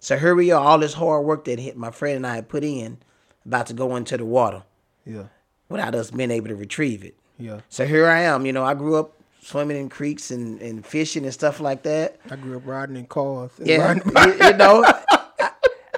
[0.00, 2.48] So here we are, all this hard work that hit my friend and I had
[2.48, 2.98] put in,
[3.44, 4.62] about to go into the water
[5.04, 5.24] Yeah.
[5.68, 7.14] without us being able to retrieve it.
[7.38, 7.60] Yeah.
[7.68, 8.46] So here I am.
[8.46, 12.16] You know, I grew up swimming in creeks and, and fishing and stuff like that.
[12.30, 13.50] I grew up riding in cars.
[13.58, 14.02] and Yeah, you,
[14.34, 15.50] you know, I,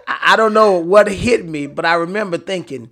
[0.07, 2.91] I don't know what hit me, but I remember thinking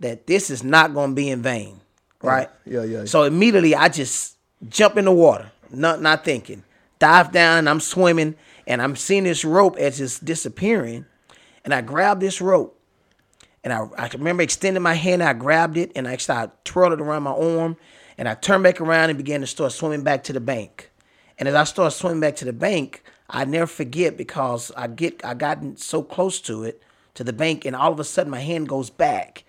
[0.00, 1.80] that this is not going to be in vain,
[2.22, 2.48] right?
[2.64, 3.04] Yeah, yeah.
[3.06, 4.36] So immediately I just
[4.68, 6.62] jump in the water, not not thinking,
[6.98, 11.06] dive down, and I'm swimming, and I'm seeing this rope as it's disappearing,
[11.64, 12.80] and I grab this rope,
[13.62, 17.02] and I I remember extending my hand, I grabbed it, and I started twirling it
[17.02, 17.76] around my arm,
[18.18, 20.90] and I turned back around and began to start swimming back to the bank.
[21.38, 25.24] And as I start swimming back to the bank, I never forget because I get
[25.24, 26.82] I gotten so close to it
[27.14, 29.44] to the bank, and all of a sudden my hand goes back,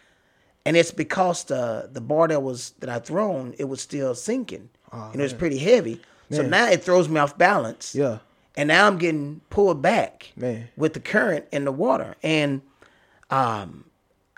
[0.65, 4.69] and it's because the the bar that was that I thrown it was still sinking,
[4.91, 6.01] oh, and it was pretty heavy.
[6.29, 7.95] So now it throws me off balance.
[7.95, 8.17] Yeah.
[8.57, 10.67] And now I'm getting pulled back Man.
[10.75, 12.15] with the current in the water.
[12.23, 12.61] And
[13.29, 13.85] um,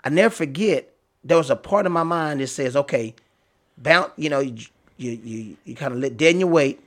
[0.04, 0.92] I never forget
[1.24, 3.14] there was a part of my mind that says, okay,
[3.78, 4.56] bounce, you know, you
[4.98, 6.80] you you, you kind of let in your weight,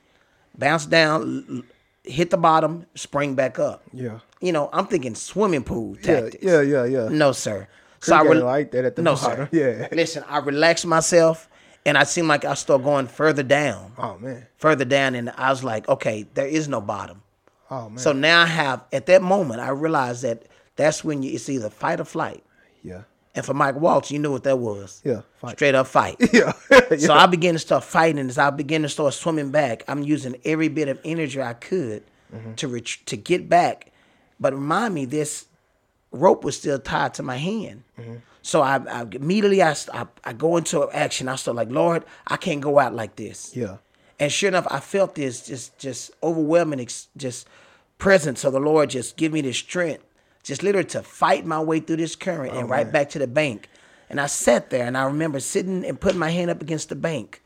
[0.56, 1.62] bounce down, l-
[2.10, 3.82] hit the bottom, spring back up.
[3.92, 4.20] Yeah.
[4.40, 6.20] You know, I'm thinking swimming pool Yeah.
[6.20, 6.44] tactics.
[6.44, 6.60] Yeah.
[6.60, 6.84] Yeah.
[6.84, 7.08] Yeah.
[7.08, 7.66] No, sir.
[8.00, 9.48] So I ain't like that at the no, bottom.
[9.48, 9.48] sir.
[9.80, 9.88] Yeah.
[9.90, 11.48] Listen, I relaxed myself,
[11.86, 14.46] and I seemed like I started going further down, Oh man.
[14.58, 17.22] further down, and I was like, okay, there is no bottom.
[17.70, 17.98] Oh man.
[17.98, 20.44] So now I have, at that moment, I realized that
[20.76, 22.44] that's when you, it's either fight or flight.
[22.82, 23.02] yeah.
[23.36, 25.02] And for Mike Walsh, you knew what that was.
[25.04, 25.22] Yeah.
[25.40, 25.56] Fight.
[25.56, 26.16] Straight up fight.
[26.32, 26.52] Yeah.
[26.98, 28.28] So I began to start fighting.
[28.28, 32.04] As I began to start swimming back, I'm using every bit of energy I could
[32.32, 32.54] Mm-hmm.
[32.54, 33.90] to ret- to get back.
[34.40, 35.46] But remind me, this
[36.12, 37.82] rope was still tied to my hand.
[37.98, 38.16] Mm-hmm.
[38.42, 41.28] So I, I immediately I, I I go into action.
[41.28, 43.56] I start like, Lord, I can't go out like this.
[43.56, 43.76] yeah.
[44.18, 47.48] And sure enough, I felt this just just overwhelming ex- just
[47.98, 50.04] presence of the Lord just give me the strength,
[50.42, 53.26] just literally to fight my way through this current and oh, right back to the
[53.26, 53.68] bank.
[54.10, 56.96] And I sat there and I remember sitting and putting my hand up against the
[56.96, 57.42] bank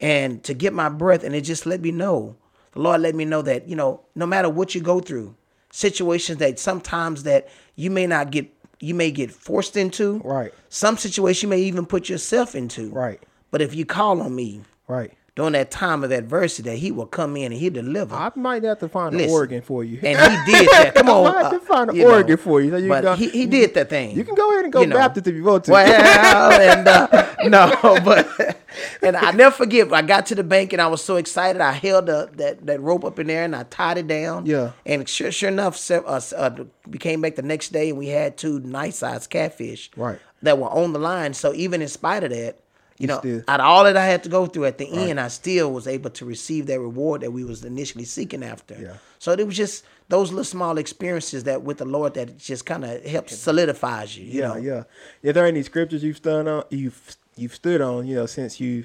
[0.00, 2.36] and to get my breath and it just let me know.
[2.72, 5.34] The Lord let me know that, you know, no matter what you go through,
[5.70, 8.52] situations that sometimes that you may not get
[8.82, 10.18] you may get forced into.
[10.24, 10.52] Right.
[10.70, 12.90] Some situation you may even put yourself into.
[12.90, 13.22] Right.
[13.50, 15.12] But if you call on me, Right.
[15.40, 18.14] During that time of adversity that he will come in and he deliver.
[18.14, 19.30] I might have to find Listen.
[19.30, 19.98] an organ for you.
[20.02, 20.94] and he did that.
[20.94, 22.10] Come on, I might have to uh, find an know.
[22.10, 22.70] organ for you.
[22.70, 24.14] So you but go- he, he did that thing.
[24.14, 24.96] You can go ahead and go You know.
[24.96, 25.70] Baptist if you want to.
[25.72, 27.74] Well, and uh, no,
[28.04, 28.58] but
[29.00, 29.90] and I never forget.
[29.94, 31.62] I got to the bank and I was so excited.
[31.62, 34.44] I held the, that that rope up in there and I tied it down.
[34.44, 34.72] Yeah.
[34.84, 38.36] And sure, sure enough, uh, uh, we came back the next day and we had
[38.36, 39.90] two nice sized catfish.
[39.96, 40.18] Right.
[40.42, 41.32] That were on the line.
[41.32, 42.58] So even in spite of that.
[43.00, 45.18] You know, still- out of all that I had to go through at the end,
[45.18, 48.76] I still was able to receive that reward that we was initially seeking after.
[48.80, 48.92] Yeah.
[49.18, 52.84] So it was just those little small experiences that with the Lord that just kind
[52.84, 54.24] of helps solidifies you.
[54.26, 54.56] you yeah, know?
[54.56, 54.82] yeah.
[55.22, 56.64] Is there any scriptures you've stood on?
[56.70, 58.84] You've you've stood on, you know, since you,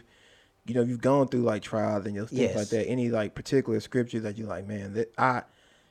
[0.66, 2.56] you know, you've gone through like trials and those things Yes.
[2.56, 2.88] like that.
[2.88, 5.42] Any like particular scriptures that you like, man, that I,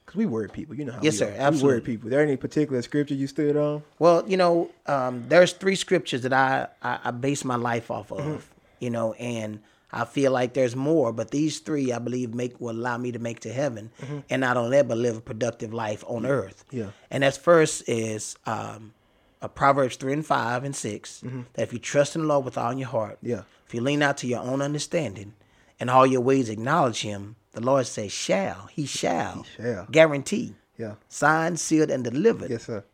[0.05, 1.51] because we word people, you know how Yes, we sir, are.
[1.51, 2.09] We word people.
[2.09, 3.83] Is there any particular scripture you stood on?
[3.99, 8.13] Well, you know, um, there's three scriptures that I, I, I base my life off
[8.13, 8.37] of, Mm-hmm.
[8.81, 9.61] you know, and
[9.93, 13.19] I feel like there's more, but these three I believe make will allow me to
[13.19, 13.91] make to heaven,
[14.29, 16.65] and not only that, but live a productive life on earth.
[16.69, 16.79] Mm-hmm.
[16.79, 16.91] Yeah.
[17.11, 18.93] And that's first is um,
[19.41, 21.23] uh, Proverbs three and five and 6
[21.55, 23.31] that if you trust in the Lord with all your heart, Mm-hmm.
[23.31, 23.43] Yeah.
[23.67, 25.35] if you lean out to your own understanding,
[25.81, 29.87] and all your ways acknowledge Him, the Lord says, "Shall He shall, shall.
[29.91, 30.95] guarantee, Yeah.
[31.09, 32.85] signed, sealed, and delivered." Yes, sir.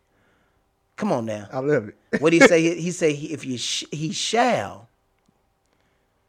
[0.97, 1.49] Come on now.
[1.53, 1.97] I love it.
[2.21, 2.61] What do you say?
[2.63, 4.89] He he say if you sh- he shall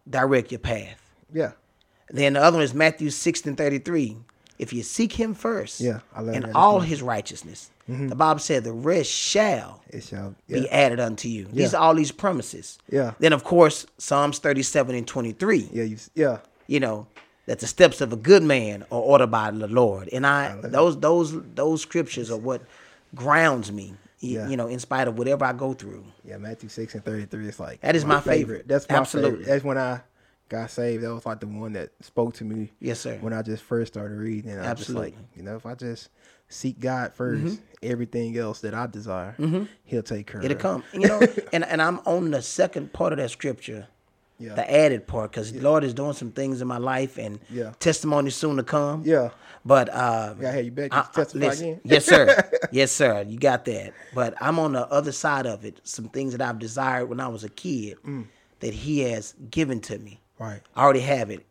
[0.09, 0.99] direct your path.
[1.33, 1.51] yeah.
[2.13, 4.17] Then the other one is Matthew six and thirty three.
[4.59, 8.09] If you seek him first, Yeah, I love and all his righteousness, mm-hmm.
[8.09, 10.35] the Bible said the rest shall It shall.
[10.47, 11.45] be added unto you.
[11.45, 12.77] These are all these promises.
[12.89, 13.13] Yeah.
[13.19, 15.69] Then of course Psalms thirty seven and twenty three.
[15.71, 15.83] Yeah.
[15.85, 15.97] You.
[16.15, 16.37] Yeah.
[16.67, 17.07] You know
[17.45, 20.99] that the steps of a good man are ordered by the Lord, and I those
[20.99, 22.61] those those scriptures are what
[23.15, 23.93] grounds me.
[24.19, 24.47] Yeah.
[24.47, 26.05] You know, in spite of whatever I go through.
[26.23, 26.37] Yeah.
[26.37, 27.47] Matthew six and thirty three.
[27.47, 28.67] It's like That is my favorite.
[28.67, 29.31] That's my Absolutely.
[29.31, 29.47] favorite.
[29.47, 30.01] That's when I
[30.51, 31.03] got saved.
[31.03, 32.71] That was like the one that spoke to me.
[32.79, 33.17] Yes, sir.
[33.19, 35.37] When I just first started reading, and I was just like, Absolutely.
[35.37, 36.09] you know, if I just
[36.49, 37.55] seek God 1st mm-hmm.
[37.81, 39.63] everything else that I desire, mm-hmm.
[39.85, 40.61] He'll take care It'll of.
[40.61, 40.83] come.
[40.93, 41.21] You know,
[41.53, 43.87] and, and I'm on the second part of that scripture,
[44.41, 44.55] Yeah.
[44.55, 47.71] the added part, because Lord is doing some things in my life and Yeah.
[47.79, 49.03] testimony soon to come.
[49.05, 49.29] Yeah.
[49.63, 51.81] But uh, Yeah, hey, you I- I- testify listen, again?
[51.83, 52.49] yes, sir.
[52.71, 53.23] Yes, sir.
[53.27, 53.93] You got that.
[54.15, 55.79] But I'm on the other side of it.
[55.83, 58.25] Some things that I've desired when I was a kid Mm.
[58.61, 60.19] that He has given to me.
[60.39, 60.61] Right.
[60.75, 61.45] I already have it.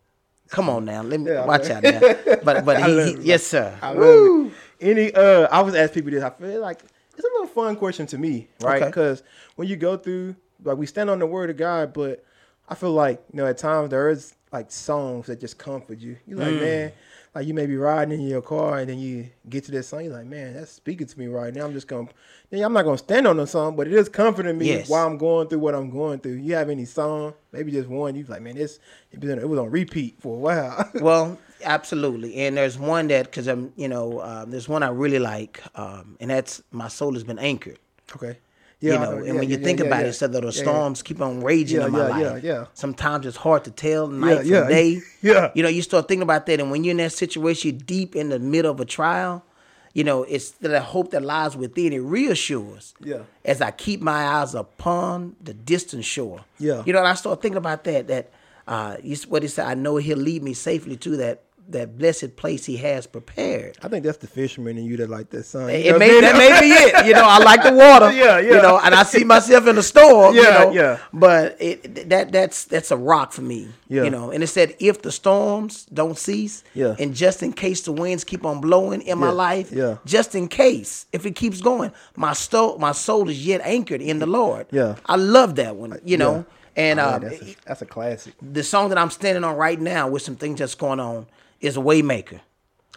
[0.48, 1.86] Come on now, let me Yeah, watch man.
[1.86, 2.36] out now.
[2.42, 3.78] But but he, he yes, sir.
[3.80, 4.52] I love.
[4.80, 6.24] Any uh, I was ask people this.
[6.24, 6.80] I feel like
[7.14, 8.82] it's a little fun question to me, right?
[8.82, 8.86] Okay.
[8.90, 9.22] Because
[9.54, 12.24] when you go through, like, we stand on the word of God, but
[12.70, 16.16] I feel like you know at times there is like songs that just comfort you.
[16.26, 16.38] You Mm.
[16.40, 16.92] like, man,
[17.34, 20.04] like you may be riding in your car and then you get to this song.
[20.04, 21.66] You're like, man, that's speaking to me right now.
[21.66, 22.08] I'm just gonna,
[22.50, 24.88] yeah, I'm not gonna stand on the song, but it is comforting me Yes.
[24.88, 26.34] while I'm going through what I'm going through.
[26.34, 27.34] You have any song?
[27.52, 28.14] Maybe just one.
[28.16, 28.78] You like, man, this
[29.12, 30.90] it was on- it was on repeat for a while.
[31.00, 32.34] Well, absolutely.
[32.36, 36.16] And there's one that because I'm, you know, um, there's one I really like, um,
[36.20, 37.78] and that's "My Soul Has Been Anchored."
[38.16, 38.38] okay.
[38.80, 40.10] You know, and Yeah, when you yeah, think yeah, about yeah.
[40.10, 40.50] it, that the Yeah, yeah.
[40.62, 42.44] storms keep on raging Yeah, in my yeah, life.
[42.44, 42.64] yeah, yeah.
[42.74, 45.00] Sometimes it's hard to tell night Yeah, from yeah, day.
[45.22, 45.50] yeah.
[45.54, 48.30] You know, you start thinking about that, and when you're in that situation, deep in
[48.30, 49.44] the middle of a trial,
[49.92, 51.92] you know, it's the hope that lies within.
[51.92, 52.94] It reassures.
[53.00, 53.22] Yeah.
[53.44, 56.44] As I keep my eyes upon the distant shore.
[56.58, 56.82] Yeah.
[56.86, 58.06] You know, and I start thinking about that.
[58.08, 58.30] That
[58.68, 59.66] uh, you- what he said.
[59.66, 63.76] I know He'll lead me safely to that that blessed place He has prepared.
[63.82, 65.70] I think that's the fisherman in you that like that song.
[65.70, 67.06] It may, that may be it.
[67.06, 68.12] You know, I like the water.
[68.12, 68.56] Yeah, yeah.
[68.56, 70.34] You know, and I see myself in the storm.
[70.34, 70.98] you Yeah, know, yeah.
[71.12, 73.68] But it that that's that's a rock for me.
[73.88, 74.04] Yeah.
[74.04, 76.62] You know, and it said if the storms don't cease.
[76.74, 76.94] Yeah.
[76.98, 79.72] And just in case the winds keep on blowing in my Yeah, life.
[79.72, 79.96] yeah.
[80.04, 84.18] Just in case if it keeps going, my soul my soul is yet anchored in
[84.18, 84.66] the Lord.
[84.70, 84.96] Yeah.
[85.06, 85.98] I love that one.
[86.04, 86.46] You know,
[86.80, 88.34] and Yeah, um, that's, a, that's a classic.
[88.40, 91.26] the song that I'm standing on right now with some things that's going on
[91.60, 92.40] is Waymaker.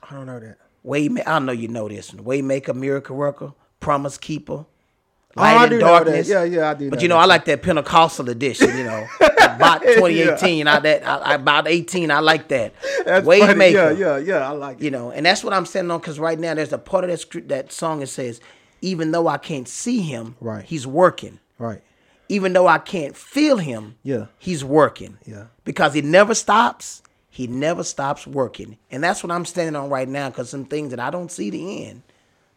[0.09, 0.57] I don't know that.
[0.85, 2.23] Waymaker, I know you know this one.
[2.25, 4.65] Waymaker, miracle worker, promise keeper,
[5.35, 6.03] Oh, I light do in know that.
[6.03, 6.29] darkness.
[6.29, 7.21] Yeah, yeah, I do But you know, that.
[7.23, 8.67] I like that Pentecostal edition.
[8.77, 9.07] You know,
[9.41, 10.67] about 2018.
[10.67, 12.11] I that I, about 18.
[12.11, 12.75] I like that.
[13.03, 13.47] That's Waymaker.
[13.47, 13.69] funny.
[13.71, 14.47] Yeah, yeah, yeah.
[14.47, 14.83] I like it.
[14.83, 17.09] You know, and that's what I'm standing on because right now there's a part of
[17.09, 18.41] that script, that song that says,
[18.81, 20.65] even though I can't see him, Right.
[20.65, 21.39] he's working.
[21.57, 21.81] Right.
[22.29, 24.27] Even though I can't feel him, Yeah.
[24.39, 25.17] he's working.
[25.25, 25.45] Yeah.
[25.65, 27.01] Because he never stops.
[27.29, 28.77] He never stops working.
[28.91, 31.49] And that's what I'm standing on right now because some things that I don't see
[31.49, 32.03] the end,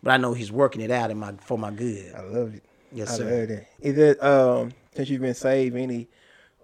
[0.02, 2.14] but I know he's working it out in my for my good.
[2.14, 2.62] I love it.
[2.92, 3.24] Yes, I sir.
[3.40, 3.66] love that.
[3.80, 6.08] Is it um since you've been saved any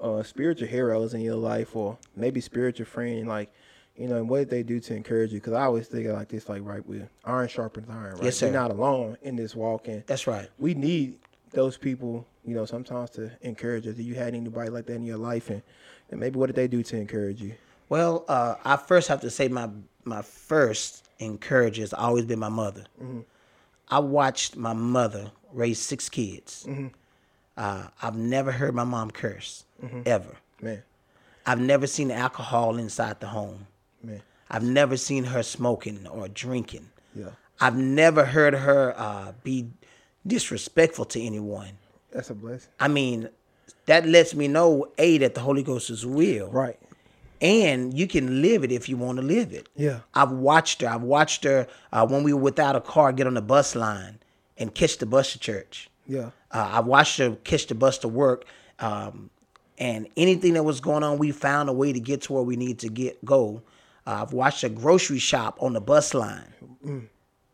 [0.01, 3.51] uh spiritual heroes in your life or maybe spiritual friend like
[3.97, 5.41] you know and what did they do to encourage you?
[5.41, 8.15] Because I always think of like this, like right with iron sharpens iron.
[8.15, 8.25] Right?
[8.25, 8.47] Yes, sir.
[8.49, 10.05] We're not alone in this walking.
[10.07, 10.49] That's right.
[10.59, 11.19] we need
[11.53, 13.95] those people, you know, sometimes to encourage us.
[13.95, 15.63] Do you had anybody like that in your life, and,
[16.11, 17.55] and maybe what did they do to encourage you?
[17.89, 19.69] Well, uh, I first have to say my
[20.05, 22.85] my first encourager has always been my mother.
[23.89, 26.67] I watched my mother raise six kids.
[27.57, 29.65] Uh, I've never heard my mom curse
[30.07, 30.37] ever.
[30.61, 30.83] Man,
[31.47, 33.67] I've never seen alcohol inside the home.
[34.03, 36.89] man, I've never seen her smoking or drinking.
[37.15, 39.69] yeah, I've never heard her uh, be
[40.27, 41.73] disrespectful to anyone.
[42.13, 42.71] that's a blessing.
[42.81, 43.29] I mean,
[43.87, 46.79] that lets me know a that the Holy Ghost is real, Right.
[47.41, 49.69] and you can live it if you want to live it.
[49.77, 50.01] Yeah.
[50.15, 50.89] I've watched her.
[50.89, 54.19] I've watched her uh, when we were without a car, get on the bus line
[54.59, 55.89] and catch the bus to church.
[56.07, 56.31] Yeah.
[56.51, 58.45] Uh, I watched her catch the bus to work,
[58.79, 59.31] um,
[59.79, 62.57] and anything that was going on, we found a way to get to where we
[62.57, 63.63] need to get go.
[64.07, 67.09] Uh, I've watched her grocery shop on the bus line.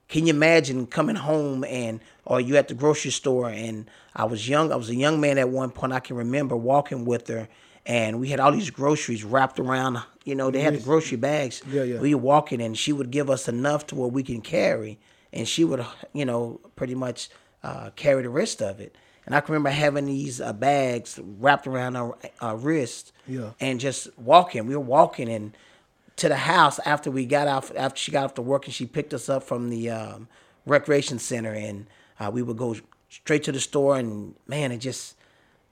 [0.08, 4.48] Can you imagine coming home and or you at the grocery store and I was
[4.48, 4.72] young.
[4.72, 5.92] I was a young man at one point.
[5.92, 7.48] I can remember walking with her
[7.86, 9.98] and we had all these groceries wrapped around.
[10.24, 11.62] You know, they had the grocery bags.
[11.70, 12.00] Yeah, yeah.
[12.00, 14.98] We were walking and she would give us enough to where we can carry,
[15.32, 17.30] and she would, you know, pretty much
[17.62, 18.94] uh, carry the rest of it.
[19.24, 23.52] And I can remember having these uh, bags wrapped around our, our wrist, Yeah.
[23.58, 24.66] and just walking.
[24.66, 25.56] We were walking and
[26.18, 28.86] to the house after we got off after she got off to work and she
[28.86, 30.28] picked us up from the um,
[30.66, 31.86] recreation center and
[32.20, 32.76] uh, we would go
[33.08, 35.14] straight to the store and man it just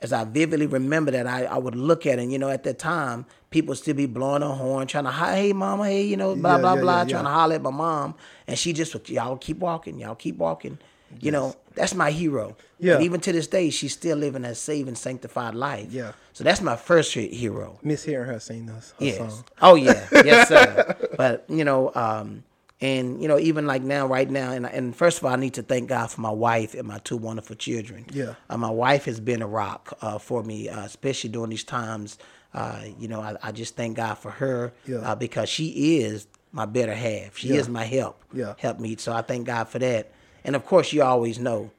[0.01, 2.65] as I vividly remember that I, I would look at it and you know at
[2.65, 6.17] that time people would still be blowing a horn trying to hey mama hey you
[6.17, 8.15] know blah Yeah, blah yeah, blah yeah, trying to holler at my mom
[8.47, 10.79] and she just would y'all keep walking y'all keep walking
[11.21, 12.95] you know that's my hero Yeah.
[12.95, 16.13] and even to this day she's still living a saved and sanctified life Yeah.
[16.35, 19.17] so that's my first hero Miss hearing her sing those Yes.
[19.19, 19.45] song.
[19.63, 20.09] Oh yeah.
[20.25, 20.97] Yes, sir.
[21.17, 22.43] but you know, um,
[22.81, 25.55] and you know, even like now, right now, and and first of all, I need
[25.55, 28.05] to thank God for my wife and my two wonderful children.
[28.13, 28.35] Yeah.
[28.51, 32.19] Uh, my wife has been a rock uh, for me, uh, especially during these times.
[32.55, 34.99] Uh, you know, I, I just thank God for her Yeah.
[34.99, 37.37] uh, because she is my better half.
[37.37, 37.57] She Yeah.
[37.57, 38.23] is my help.
[38.33, 38.55] Yeah.
[38.59, 38.97] help me.
[38.97, 40.11] So I thank God for that.
[40.45, 41.71] And of course, you always know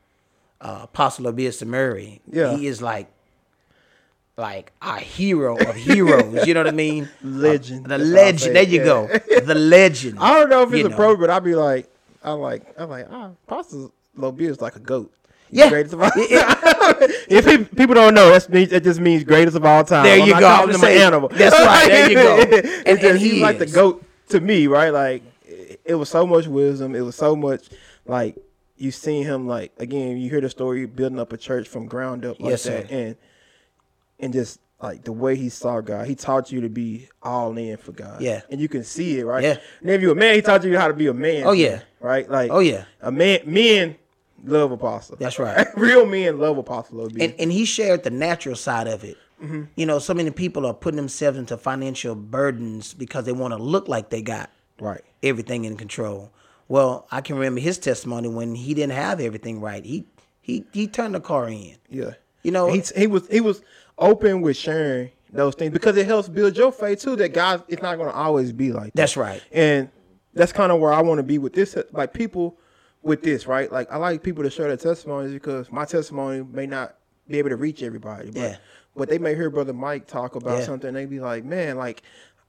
[0.61, 2.21] uh, Apostle Abias Murray.
[2.31, 2.55] Yeah.
[2.57, 3.07] he is like
[4.37, 6.45] like a hero of heroes.
[6.45, 7.09] you know what I mean?
[7.23, 7.85] Legend.
[7.91, 8.55] Uh, the That's legend.
[8.55, 8.85] There you yeah.
[8.85, 9.07] go.
[9.41, 10.19] The legend.
[10.21, 10.95] I don't know if it's You a know.
[10.95, 11.89] pro, but I'd be like,
[12.23, 15.11] I'm like, I'm like, ah, Pastor Lobia is like a goat.
[15.49, 15.69] He's Yeah.
[15.69, 16.11] greatest of all.
[16.15, 20.03] if he, people don't know, that's means that just means greatest of all time.
[20.03, 20.47] There I'm you go.
[20.47, 21.29] I'm him saying- an animal.
[21.29, 21.87] that's right.
[21.87, 22.37] There you go.
[22.85, 24.89] And- and he he's like the goat to me, right?
[24.91, 26.95] Like it, it was so much wisdom.
[26.95, 27.69] It was so much
[28.05, 28.35] like
[28.77, 30.17] you seen him like again.
[30.17, 32.95] You hear the story building up a church from ground up like Yes, that, sir.
[32.95, 33.15] and
[34.19, 37.77] and just like the way he saw God, he taught you to be all in
[37.77, 38.21] for God.
[38.21, 38.41] Yeah.
[38.51, 39.43] and you can see it, right?
[39.43, 39.57] Yeah.
[39.81, 41.45] And if you're a man, he taught you how to be a man.
[41.45, 41.81] Oh, yeah.
[41.99, 42.29] right.
[42.29, 42.85] Like Oh, yeah.
[43.01, 43.39] a man.
[43.45, 43.95] Men
[44.43, 45.17] love apostle.
[45.19, 45.65] That's right.
[45.75, 47.01] Real men love apostle.
[47.05, 47.17] OB.
[47.19, 49.17] and and he shared the natural side of it.
[49.43, 49.63] Mm-hmm.
[49.75, 53.61] You know, so many people are putting themselves into financial burdens because they want to
[53.61, 54.49] look like they got
[54.79, 55.01] right.
[55.23, 56.31] everything in control.
[56.67, 59.83] Well, I can remember his testimony when he didn't have everything right.
[59.85, 60.05] He
[60.41, 61.77] he he turned the car in.
[61.89, 62.11] Yeah.
[62.43, 63.61] You know, he he was he was
[63.97, 67.15] open with sharing those things because it helps build your faith too.
[67.15, 68.95] That God, it's not going to always be like that.
[68.95, 69.41] That's right.
[69.51, 69.89] and
[70.33, 71.75] that's kind of where I want to be with this.
[71.91, 72.57] Like people
[73.01, 73.71] with this, right?
[73.71, 76.95] Like I like people to share their testimonies because my testimony may not
[77.27, 78.57] be able to reach everybody, but Yeah.
[78.95, 80.65] but they may hear Brother Mike talk about Yeah.
[80.65, 80.93] something.
[80.93, 82.03] They be like, man, like.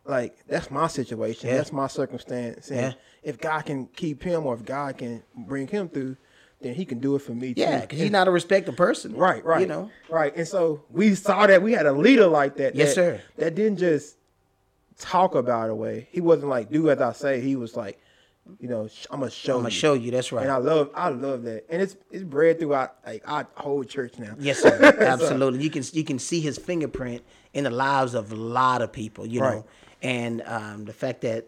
[0.04, 1.50] Like that's my situation.
[1.50, 1.56] Yeah.
[1.58, 2.70] That's my circumstance.
[2.70, 2.92] And Yeah.
[3.22, 6.16] if God can keep him, or if God can bring him through,
[6.60, 7.60] then He can do it for me too.
[7.60, 9.14] yeah, because he's not a respected person.
[9.14, 9.60] Right, right.
[9.60, 10.34] You know, Right.
[10.36, 12.74] And so we saw that we had a leader like that.
[12.74, 13.20] Yes, that, sir.
[13.36, 14.16] That didn't just
[14.98, 16.08] talk about it away.
[16.10, 17.40] He wasn't like, do as I say.
[17.40, 18.00] He was like,
[18.58, 19.78] you know, I'm gonna show I'm gonna you.
[19.78, 20.10] show you.
[20.10, 20.42] That's right.
[20.42, 21.66] And I love I love that.
[21.68, 24.34] And it's it's bred throughout like our whole church now.
[24.38, 24.96] Yes, sir.
[25.00, 25.62] Absolutely.
[25.62, 29.26] You can you can see his fingerprint in the lives of a lot of people,
[29.26, 29.54] you Right.
[29.56, 29.64] know.
[30.00, 31.46] And um, the fact that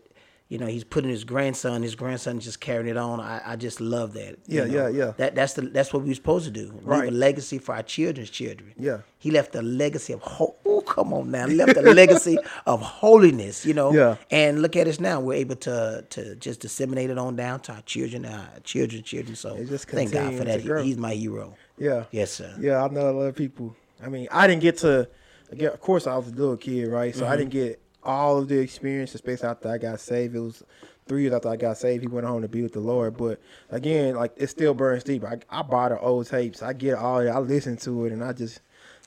[0.51, 3.21] you know he's putting his grandson, his grandson just carrying it on.
[3.21, 4.37] I, I just love that.
[4.47, 4.75] you Yeah, know.
[4.75, 5.13] yeah, yeah.
[5.17, 6.67] That that's the that's what we're supposed to do.
[6.73, 7.09] Leave Right.
[7.09, 8.75] a legacy for our children's children.
[8.77, 8.99] Yeah.
[9.19, 11.47] He left a legacy of ho- oh come on now.
[11.47, 12.37] He left a legacy
[12.67, 13.93] of holiness, you know.
[13.93, 14.17] Yeah.
[14.31, 15.21] And look at us now.
[15.21, 19.37] We're able to to just disseminate it on down to our children, our children's children.
[19.37, 19.57] So
[19.97, 20.61] thank God for that.
[20.61, 21.55] He- He's my hero.
[21.79, 22.05] Yeah.
[22.11, 22.55] Yes, sir.
[22.61, 23.77] Yeah, I know a lot of people.
[24.05, 25.09] I mean, I didn't get to.
[25.53, 27.15] Of course, I was a little kid, right?
[27.15, 27.39] So I Mm-hmm.
[27.39, 30.35] didn't get all of the experience, especially after I got saved.
[30.37, 30.63] It was
[31.07, 32.03] three years after I got saved.
[32.03, 33.17] He went home to be with the Lord.
[33.17, 35.25] But again, like it still burns deep.
[35.25, 36.63] I, I buy the old tapes.
[36.63, 37.19] I get all.
[37.29, 38.61] I listen to it, and I just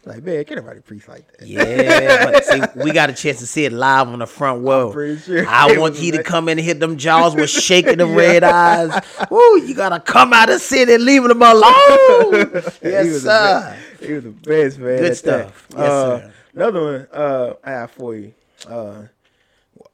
[0.05, 1.47] like, man, can't nobody preach like that.
[1.47, 4.91] Yeah, but see, we got a chance to see it live on the front row.
[4.91, 8.13] pretty sure I want you to come in and hit them jaws with shaking them
[8.15, 8.91] red eyes.
[9.31, 11.63] Woo, you gotta come out and sit and leave them alone.
[12.81, 13.77] he yes, was sir.
[14.01, 14.03] The best.
[14.03, 14.97] He was the best man.
[14.97, 15.15] Good at that.
[15.17, 15.67] stuff.
[15.71, 16.33] Yes, Uh, sir.
[16.55, 18.33] Another one uh, I have for you.
[18.67, 19.03] Uh,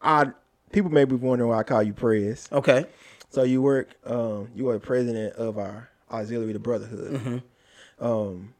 [0.01, 0.32] I
[0.71, 2.47] people may be wondering why I call you Prez.
[2.51, 2.86] Okay.
[3.32, 7.13] So you work, um, you are the president of our auxiliary, the Brotherhood.
[7.13, 8.05] Mm-hmm.
[8.05, 8.53] Um,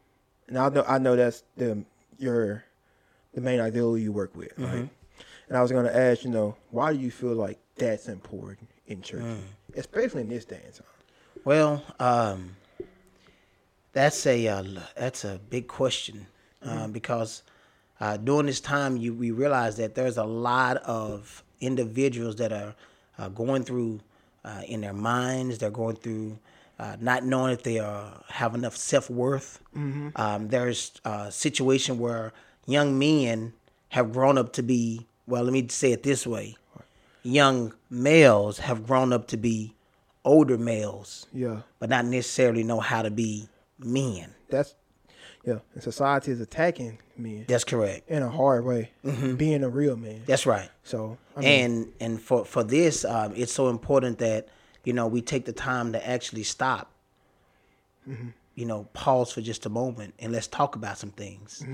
[0.46, 1.84] and I know, I know that's the
[2.18, 2.64] your
[3.34, 4.68] the main auxiliary you work with, right?
[4.68, 4.86] Mm-hmm.
[5.48, 8.68] And I was going to ask, you know, why do you feel like that's important
[8.86, 9.40] in church, Mm.
[9.74, 10.86] especially in this day and time?
[11.44, 12.56] Well, um,
[13.92, 14.62] that's a uh,
[14.96, 16.26] that's a big question
[16.62, 17.42] uh, because
[18.00, 22.74] uh, during this time you we realize that there's a lot of individuals that are
[23.18, 24.00] uh, going through
[24.44, 25.58] uh, in their minds.
[25.58, 26.38] They're going through
[26.78, 29.60] uh, not knowing if they are have enough self worth.
[29.74, 32.32] Um, there's a situation where
[32.66, 33.52] young men
[33.90, 35.44] have grown up to be well.
[35.44, 36.56] Let me say it this way:
[37.22, 39.74] young males have grown up to be
[40.24, 44.34] older males Yeah, but not necessarily know how to be men.
[44.50, 44.74] that's
[45.44, 45.58] yeah.
[45.74, 48.08] And society is attacking men That's correct.
[48.10, 49.34] in a hard way, Mm-hmm.
[49.36, 50.22] being a real man.
[50.26, 50.68] That's right.
[50.84, 54.48] So I mean, And and for for this, um, it's so important that
[54.84, 56.90] you know we take the time to actually stop.
[58.56, 61.64] You know, pause for just a moment and let's talk about some things.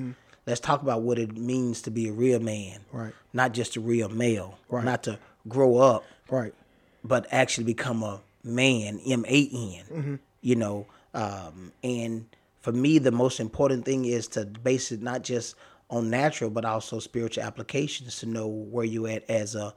[0.46, 3.12] Let's talk about what it means to be a real man, Right.
[3.32, 4.84] Not just a real male, Right.
[4.84, 6.54] Not to grow up, right,
[7.02, 9.84] but actually become a man, M A N.
[9.90, 10.14] Mm-hmm.
[10.42, 12.26] You know, um, and
[12.66, 15.54] for me, the most important thing is to base it not just
[15.88, 19.72] on natural, but also spiritual applications to know where you at as a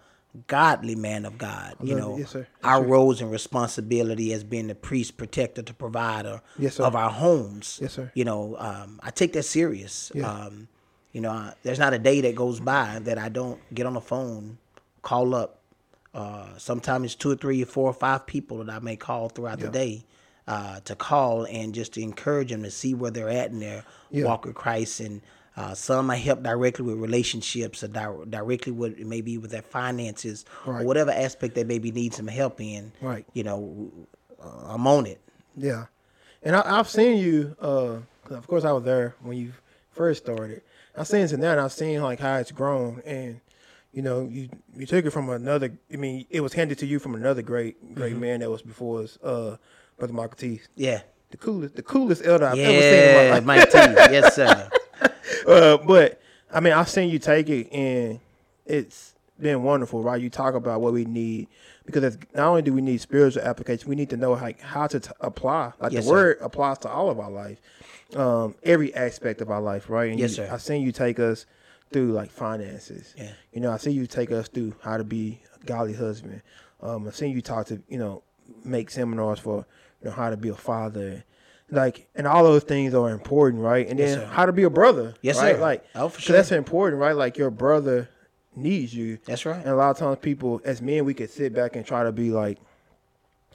[0.48, 1.76] godly man of God.
[1.84, 2.34] You know, Yes.
[2.34, 7.12] Yes, our roles and responsibility as being the priest, protector, the provider Yes, of our
[7.12, 7.78] homes.
[7.80, 8.12] Yes, sir.
[8.16, 10.12] You know, um, I take that serious.
[10.16, 10.28] Yeah.
[10.28, 10.68] Um,
[11.12, 13.94] you know, I, there's not a day that goes by that I don't get on
[13.94, 14.58] the phone,
[15.04, 15.60] call up.
[16.12, 19.30] Uh, sometimes it's two or three or four or five people that I may call
[19.30, 20.06] throughout the day
[20.50, 23.84] uh, to call and just to encourage them to see where they're at in their
[24.12, 24.26] Yeah.
[24.26, 25.22] walk with Christ and
[25.58, 30.45] Uh, some I help directly with relationships, or di- directly with maybe with their finances,
[30.66, 30.82] Right.
[30.82, 32.93] or whatever aspect they maybe need some help in.
[33.02, 33.26] Right.
[33.34, 33.91] You know,
[34.41, 35.20] uh, I'm on it.
[35.58, 35.88] Yeah,
[36.43, 37.58] and I, I've seen you.
[37.62, 37.97] Uh,
[38.30, 39.52] of course, I was there when you
[39.91, 40.62] first started.
[40.95, 43.41] I've seen it now, and I've seen like how it's grown, and
[43.91, 44.47] you know, you
[44.78, 45.72] you took it from another.
[45.91, 49.02] I mean, it was handed to you from another great great man that was before
[49.02, 49.58] us, uh,
[50.00, 50.62] brother Michael T.
[50.76, 51.02] Yeah.
[51.32, 53.43] The coolest, the coolest elder I've ever seen in my life.
[53.45, 53.78] Mike T.
[54.12, 54.70] Yes, sir.
[55.47, 56.20] uh, but
[56.52, 58.20] I mean, I've seen you take it, and
[58.66, 60.20] it's been wonderful, right?
[60.20, 61.47] You talk about what we need
[61.86, 64.88] because it's, not only do we need spiritual application, we need to know how how
[64.88, 65.74] to t- apply.
[65.80, 66.14] Like Yes, the sir.
[66.14, 67.60] word applies to all of our life,
[68.16, 70.10] um, every aspect of our life, right?
[70.10, 70.50] And Yes, you, sir.
[70.52, 71.45] I've seen you take us
[71.91, 73.14] through like finances.
[73.18, 73.32] Yeah.
[73.54, 76.41] You know, I see you take us through how to be a godly husband.
[76.82, 78.24] Um, I've seen you talk to you know
[78.64, 79.66] make seminars for
[80.02, 81.24] you know how to be a father.
[81.72, 83.88] Like and all those things are important, right?
[83.88, 84.26] And Yes, then sir.
[84.34, 85.56] how to be a brother, Yes, right?
[85.56, 85.62] sir.
[85.62, 86.36] Like, Oh, for sure.
[86.36, 87.16] that's important, right?
[87.16, 88.10] Like your brother
[88.56, 89.20] needs you.
[89.26, 89.58] That's right.
[89.60, 92.12] And a lot of times, people as men, we could sit back and try to
[92.12, 92.58] be like,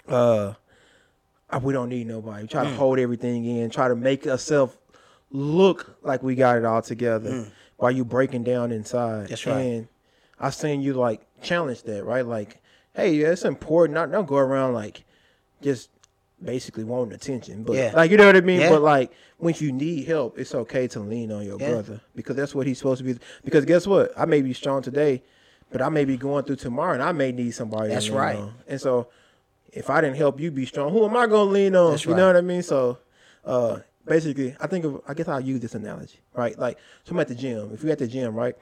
[0.08, 0.54] uh,
[1.50, 2.46] "Ah, we don't need nobody.
[2.46, 2.70] Try Mm.
[2.70, 3.70] to hold everything in.
[3.70, 4.76] Try to make ourselves
[5.30, 9.26] look like we got it all together while you breaking down inside.
[9.26, 9.28] Mm.
[9.28, 9.60] That's right.
[9.60, 9.88] And
[10.38, 12.24] I seen you like challenge that, right?
[12.26, 12.62] Like,
[12.94, 13.94] hey, yeah, it's important.
[13.94, 15.04] Not don't go around like
[15.62, 15.90] just
[16.42, 17.92] basically wanting attention, but Yeah.
[17.94, 18.60] like you know what I mean.
[18.60, 18.70] Yeah.
[18.70, 21.70] But like when you need help, it's okay to lean on your Yeah.
[21.70, 23.18] brother because that's what he's supposed to be.
[23.44, 24.12] Because guess what?
[24.16, 25.22] I may be strong today,
[25.70, 27.90] but I may be going through tomorrow, and I may need somebody.
[27.92, 28.36] That's right.
[28.36, 28.54] on.
[28.68, 29.08] And so,
[29.72, 31.92] if I didn't help you be strong, who am I going to lean on?
[31.92, 32.62] That's you know what I mean?
[32.62, 32.98] So,
[33.44, 36.56] uh, basically, I think of, I guess I'll use this analogy, right?
[36.58, 37.70] Like, so I'm at the gym.
[37.72, 38.56] If you're at the gym, right?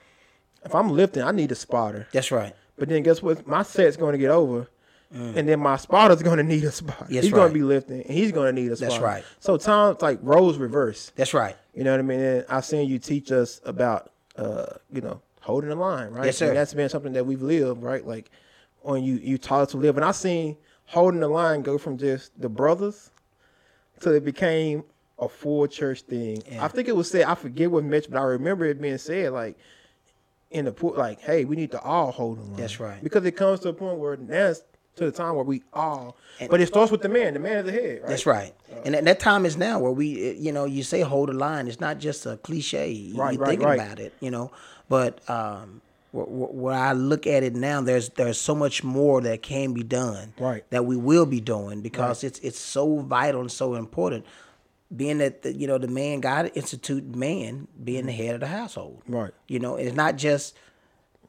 [0.64, 2.06] If I'm lifting, I need a spotter.
[2.12, 2.54] That's right.
[2.78, 3.46] But then guess what?
[3.46, 4.68] My set's going to get over.
[5.12, 7.00] And then my spotter's going to need a spot.
[7.00, 7.10] Mm.
[7.10, 8.90] Yes, he's going to be lifting, and he's going to need a spot.
[8.90, 9.24] That's right.
[9.40, 11.12] So times like roles reverse.
[11.16, 11.56] That's right.
[11.74, 12.20] You know what I mean?
[12.20, 16.26] And I've seen you teach us about, uh, you know, holding the line, right?
[16.26, 16.48] Yes, sir.
[16.48, 18.06] And that's been something that we've lived, right?
[18.06, 18.30] Like,
[18.84, 19.96] on you, you taught us to live.
[19.96, 20.56] And I've seen
[20.86, 23.10] holding the line go from just the brothers
[24.00, 24.84] till it became
[25.18, 26.42] a full church thing.
[26.50, 26.64] Yeah.
[26.64, 29.32] I think it was said, I forget what Mitch, but I remember it being said,
[29.32, 29.58] like,
[30.50, 32.56] in the pool, like, hey, we need to all hold the line.
[32.56, 33.02] That's right.
[33.02, 34.62] Because it comes to a point where now it's
[34.96, 37.34] to the time where we all, And- but it starts with the man.
[37.34, 38.08] The man is the head, right?
[38.08, 38.54] That's right.
[38.84, 41.66] And that, that time is now where we, you know, you say hold the line.
[41.68, 42.90] It's not just a cliche.
[42.90, 43.80] You- Right, You're right, thinking right.
[43.80, 44.50] about it, you know.
[44.88, 45.80] But um,
[46.12, 49.72] wh- wh- where I look at it now, there's there's so much more that can
[49.72, 50.34] be done.
[50.38, 50.64] Right.
[50.70, 54.26] That we will be doing because it's it's so vital and so important.
[54.94, 58.46] Being that the, you know the man God institute man being the head of the
[58.48, 59.00] household.
[59.08, 59.30] Right.
[59.48, 60.54] You know, it's not just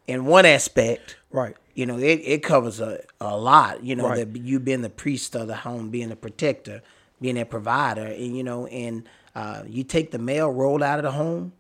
[0.08, 1.18] in one aspect.
[1.32, 1.56] Right.
[1.76, 3.84] You know, it, it covers a, a lot.
[3.84, 4.32] You know, Right.
[4.32, 6.82] that you being the priest of the home, being the protector,
[7.20, 11.04] being that provider, and you know, and uh, you take the male role out of
[11.04, 11.54] the home,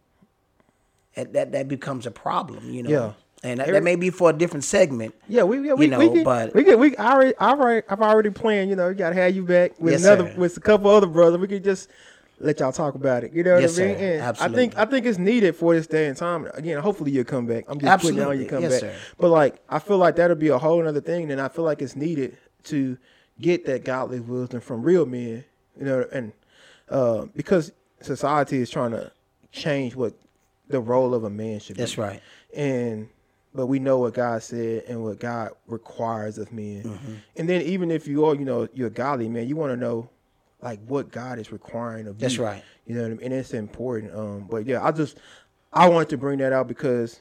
[1.15, 2.69] that that, that becomes a problem.
[2.71, 3.11] You know, Yeah.
[3.43, 5.15] and that, that may be for a different segment.
[5.27, 7.49] Yeah, we yeah, we, You know, we can, but- we can we I already I
[7.51, 8.69] already I've already planned.
[8.69, 10.39] You know, we gotta have you back with Yes, another sir.
[10.39, 11.39] with a couple other brothers.
[11.39, 11.89] We could just
[12.43, 13.33] let y'all talk about it.
[13.33, 13.95] You know what Yes, I mean?
[13.97, 14.03] sir.
[14.03, 16.47] And I think I think it's needed for this day and time.
[16.53, 17.65] Again, hopefully you'll come back.
[17.67, 18.45] I'm just putting it on you Absolutely.
[18.47, 18.91] come Yes, back.
[18.91, 18.95] sir.
[19.17, 21.31] But like I feel like that'll be a whole other thing.
[21.31, 22.97] And I feel like it's needed to
[23.39, 25.43] get that godly wisdom from real men.
[25.79, 26.33] You know, and
[26.89, 27.71] uh, because
[28.01, 29.11] society is trying to
[29.51, 30.13] change what
[30.67, 32.21] the role of a man should be That's right.
[32.55, 33.09] and
[33.55, 36.83] but we know what God said and what God requires of men.
[36.83, 37.13] Mm-hmm.
[37.35, 39.77] And then even if you are, you know, you're a godly man, you want to
[39.77, 40.09] know
[40.64, 42.39] like what God is requiring of That's you.
[42.43, 42.64] That's right.
[42.86, 43.24] You know what I mean?
[43.24, 44.16] And it's important.
[44.16, 45.18] Um, but yeah, I just
[45.72, 47.20] I wanted to bring that out because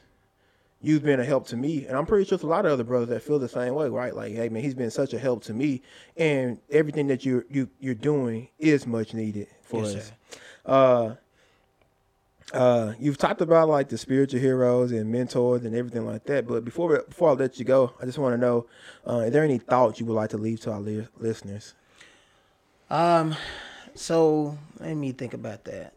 [0.81, 2.83] you've been a help to me, and I'm pretty sure there's a lot of other
[2.83, 4.15] brothers that feel the same way, right?
[4.15, 5.81] Like, hey man, he's been such a help to me,
[6.17, 10.05] and everything that you're you you're doing is much needed for Yes, us.
[10.07, 10.13] sir.
[10.65, 11.15] Uh,
[12.53, 16.45] uh, you've talked about like the spiritual heroes and mentors and everything like that.
[16.47, 18.67] But before before I let you go, I just want to know:
[19.07, 21.73] uh, Are there any thoughts you would like to leave to our li- listeners?
[22.93, 23.35] Um,
[23.95, 25.93] so let me think about that.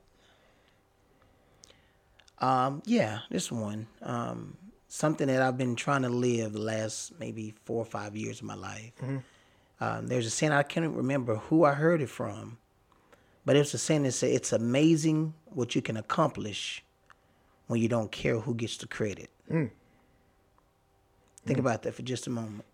[2.39, 3.87] Um, yeah, this one.
[4.03, 4.57] Um,
[4.89, 8.47] something that I've been trying to live the last maybe four or five years of
[8.47, 8.93] my life.
[9.79, 12.57] Um, there's a saying I can't remember who I heard it from,
[13.45, 16.83] but it's a saying that said it's amazing what you can accomplish
[17.67, 19.29] when you don't care who gets the credit.
[21.45, 22.65] Think about that for just a moment.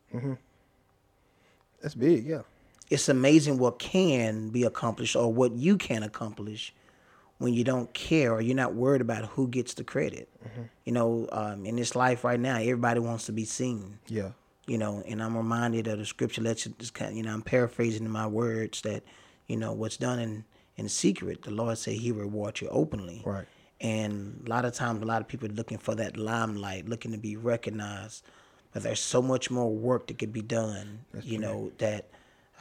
[1.80, 2.42] That's big, yeah.
[2.92, 6.74] It's amazing what can be accomplished or what you can accomplish
[7.38, 10.28] when you don't care or you're not worried about who gets the credit.
[10.84, 13.98] You know, um, in this life right now, everybody wants to be seen.
[14.08, 14.32] Yeah.
[14.66, 16.42] You know, and I'm reminded of the scripture.
[16.42, 19.02] Let's just kind, you know, I'm paraphrasing my words that,
[19.48, 20.44] you know, what's done in
[20.76, 23.22] in secret, the Lord said He rewards you openly.
[23.24, 23.46] Right.
[23.80, 27.12] And a lot of times, a lot of people are looking for that limelight, looking
[27.12, 28.24] to be recognized.
[28.72, 31.04] But there's so much more work that could be done.
[31.22, 32.08] you know that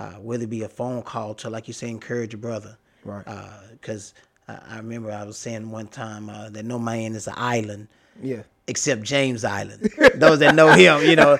[0.01, 2.77] uh, whether it be a phone call to, like you say, encourage your brother.
[3.03, 3.25] Right.
[3.71, 4.13] Because
[4.47, 7.87] I I remember I was saying one time uh, that no man is an island
[8.21, 8.43] Yeah.
[8.67, 9.81] except James Island.
[10.15, 11.37] Those that know him, you know,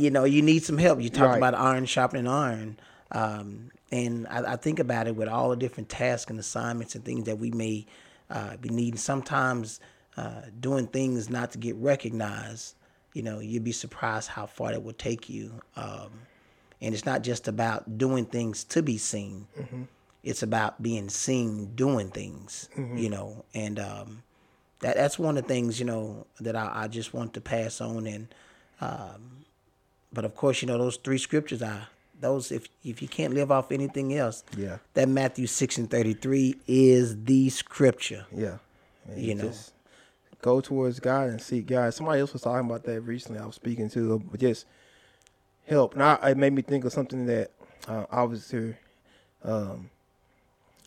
[0.00, 1.00] you know, you need some help.
[1.00, 1.36] You talk Right.
[1.36, 2.78] about iron sharpening iron,
[3.12, 7.04] um, and I, I think about it with all the different tasks and assignments and
[7.04, 7.86] things that we may
[8.30, 8.96] uh, be needing.
[8.98, 9.80] Sometimes
[10.16, 12.74] uh, doing things not to get recognized,
[13.12, 15.60] you know, you'd be surprised how far that would take you.
[15.76, 16.10] Um,
[16.84, 19.46] and it's not just about doing things to be seen.
[20.22, 24.22] It's about being seen doing things, you know, and um,
[24.80, 27.80] that that's one of the things you know that I, I just want to pass
[27.80, 28.28] on and
[28.80, 29.44] um,
[30.12, 31.88] but of course you know those three scriptures are
[32.20, 34.78] those if if you can't live off anything else Yeah.
[34.94, 38.58] that Matthew 6 and 33 is the scripture Yeah.
[39.16, 39.52] You know.
[40.42, 41.92] go towards God and seek God.
[41.94, 43.40] Somebody else was talking about that recently.
[43.40, 44.66] I was speaking to, but just
[45.66, 45.96] help.
[45.96, 47.50] Now it made me think of something that
[47.88, 48.78] uh, officer,
[49.42, 49.90] um,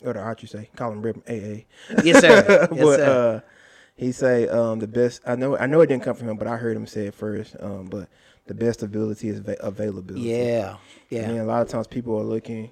[0.04, 1.64] or the what you say, Colin Rip, AA.
[2.04, 3.48] yes sir yes but sir uh,
[3.96, 5.20] he say um, the best.
[5.26, 5.56] I know.
[5.56, 7.56] I know it didn't come from him, but I heard him say it first.
[7.60, 8.08] Um, but
[8.46, 10.28] the best ability is ava- availability.
[10.28, 10.76] yeah
[11.10, 12.70] yeah And a lot of times people are looking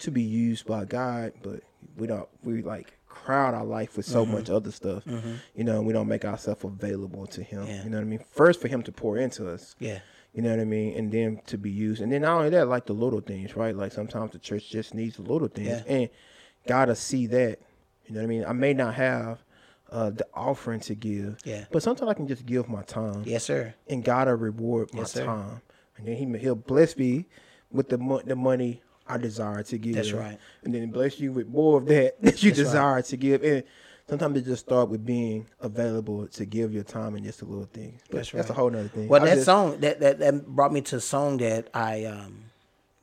[0.00, 1.60] to be used by God, but
[1.96, 2.28] we don't.
[2.42, 4.32] We like crowd our life with so Mm-hmm.
[4.34, 5.02] much other stuff.
[5.54, 7.66] You know, and we don't make ourselves available to Him.
[7.66, 7.84] Yeah.
[7.84, 8.24] You know what I mean?
[8.30, 9.74] First, for Him to pour into us.
[9.78, 9.98] yeah
[10.34, 10.96] You know what I mean?
[10.96, 12.00] And then to be used.
[12.02, 13.74] And then not only that, like the little things, right?
[13.74, 15.68] Like sometimes the church just needs the little things.
[15.68, 15.82] Yeah.
[15.86, 16.08] And
[16.66, 17.58] gotta see that.
[18.06, 18.44] You know what I mean?
[18.46, 19.42] I may not have
[19.90, 21.38] uh, the offering to give.
[21.44, 21.64] Yeah.
[21.72, 23.22] But sometimes I can just give my time.
[23.24, 25.60] yes sir And gotta reward my Yes, time.
[25.96, 27.26] And then he he'll bless me
[27.72, 29.94] with the mo- the money I desire to give.
[29.94, 30.38] That's right.
[30.62, 32.64] And then bless you with more of that that you That's right.
[32.64, 33.42] desire to give.
[33.42, 33.64] And
[34.08, 37.68] sometimes it just start with being available to give your time and just the little
[37.72, 38.00] things.
[38.10, 39.08] But That's That's a whole nother thing.
[39.08, 42.04] Well, I that just- song that, that that brought me to a song that I
[42.04, 42.44] um,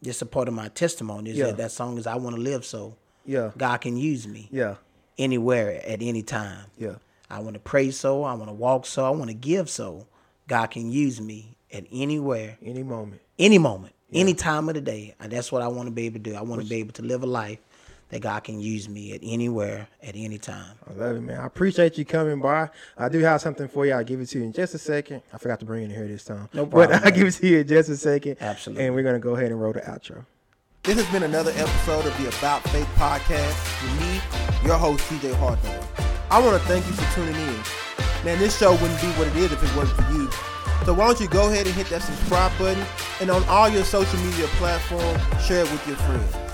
[0.03, 1.47] just a part of my testimony is Yeah.
[1.47, 2.95] that that song is I want to live so
[3.25, 3.51] Yeah.
[3.57, 4.75] God can use me Yeah.
[5.17, 6.65] anywhere at any time.
[6.77, 6.95] Yeah.
[7.29, 8.23] I want to pray so.
[8.23, 9.03] I want to walk so.
[9.05, 10.05] I want to give so.
[10.47, 13.19] God can use me at anywhere, Any moment.
[13.39, 15.15] any moment, any time of the day.
[15.19, 16.35] And that's what I want to be able to do.
[16.35, 17.57] I want to be able to live a life
[18.15, 20.77] that God can use me at anywhere, at any time.
[20.89, 21.37] I love it, man.
[21.37, 22.69] I appreciate you coming by.
[22.97, 23.91] I do have something for you.
[23.91, 25.21] I'll give it to you in just a second.
[25.33, 26.47] I forgot to bring it in here this time.
[26.53, 26.91] No problem.
[26.91, 28.37] But I'll give it to you in just a second.
[28.39, 28.85] Absolutely.
[28.85, 30.25] And we're going to go ahead and roll the outro.
[30.83, 35.33] This has been another episode of the About Faith podcast with me, your host, TJ
[35.33, 36.07] Hawthorne.
[36.31, 37.59] I want to thank you for tuning in.
[38.23, 40.31] Man, this show wouldn't be what it is if it wasn't for you.
[40.85, 42.81] So why don't you go ahead and hit that subscribe button
[43.19, 46.44] and on all your social media platforms, share it with your friends.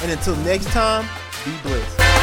[0.00, 1.06] And until next time,
[1.44, 2.15] be blessed.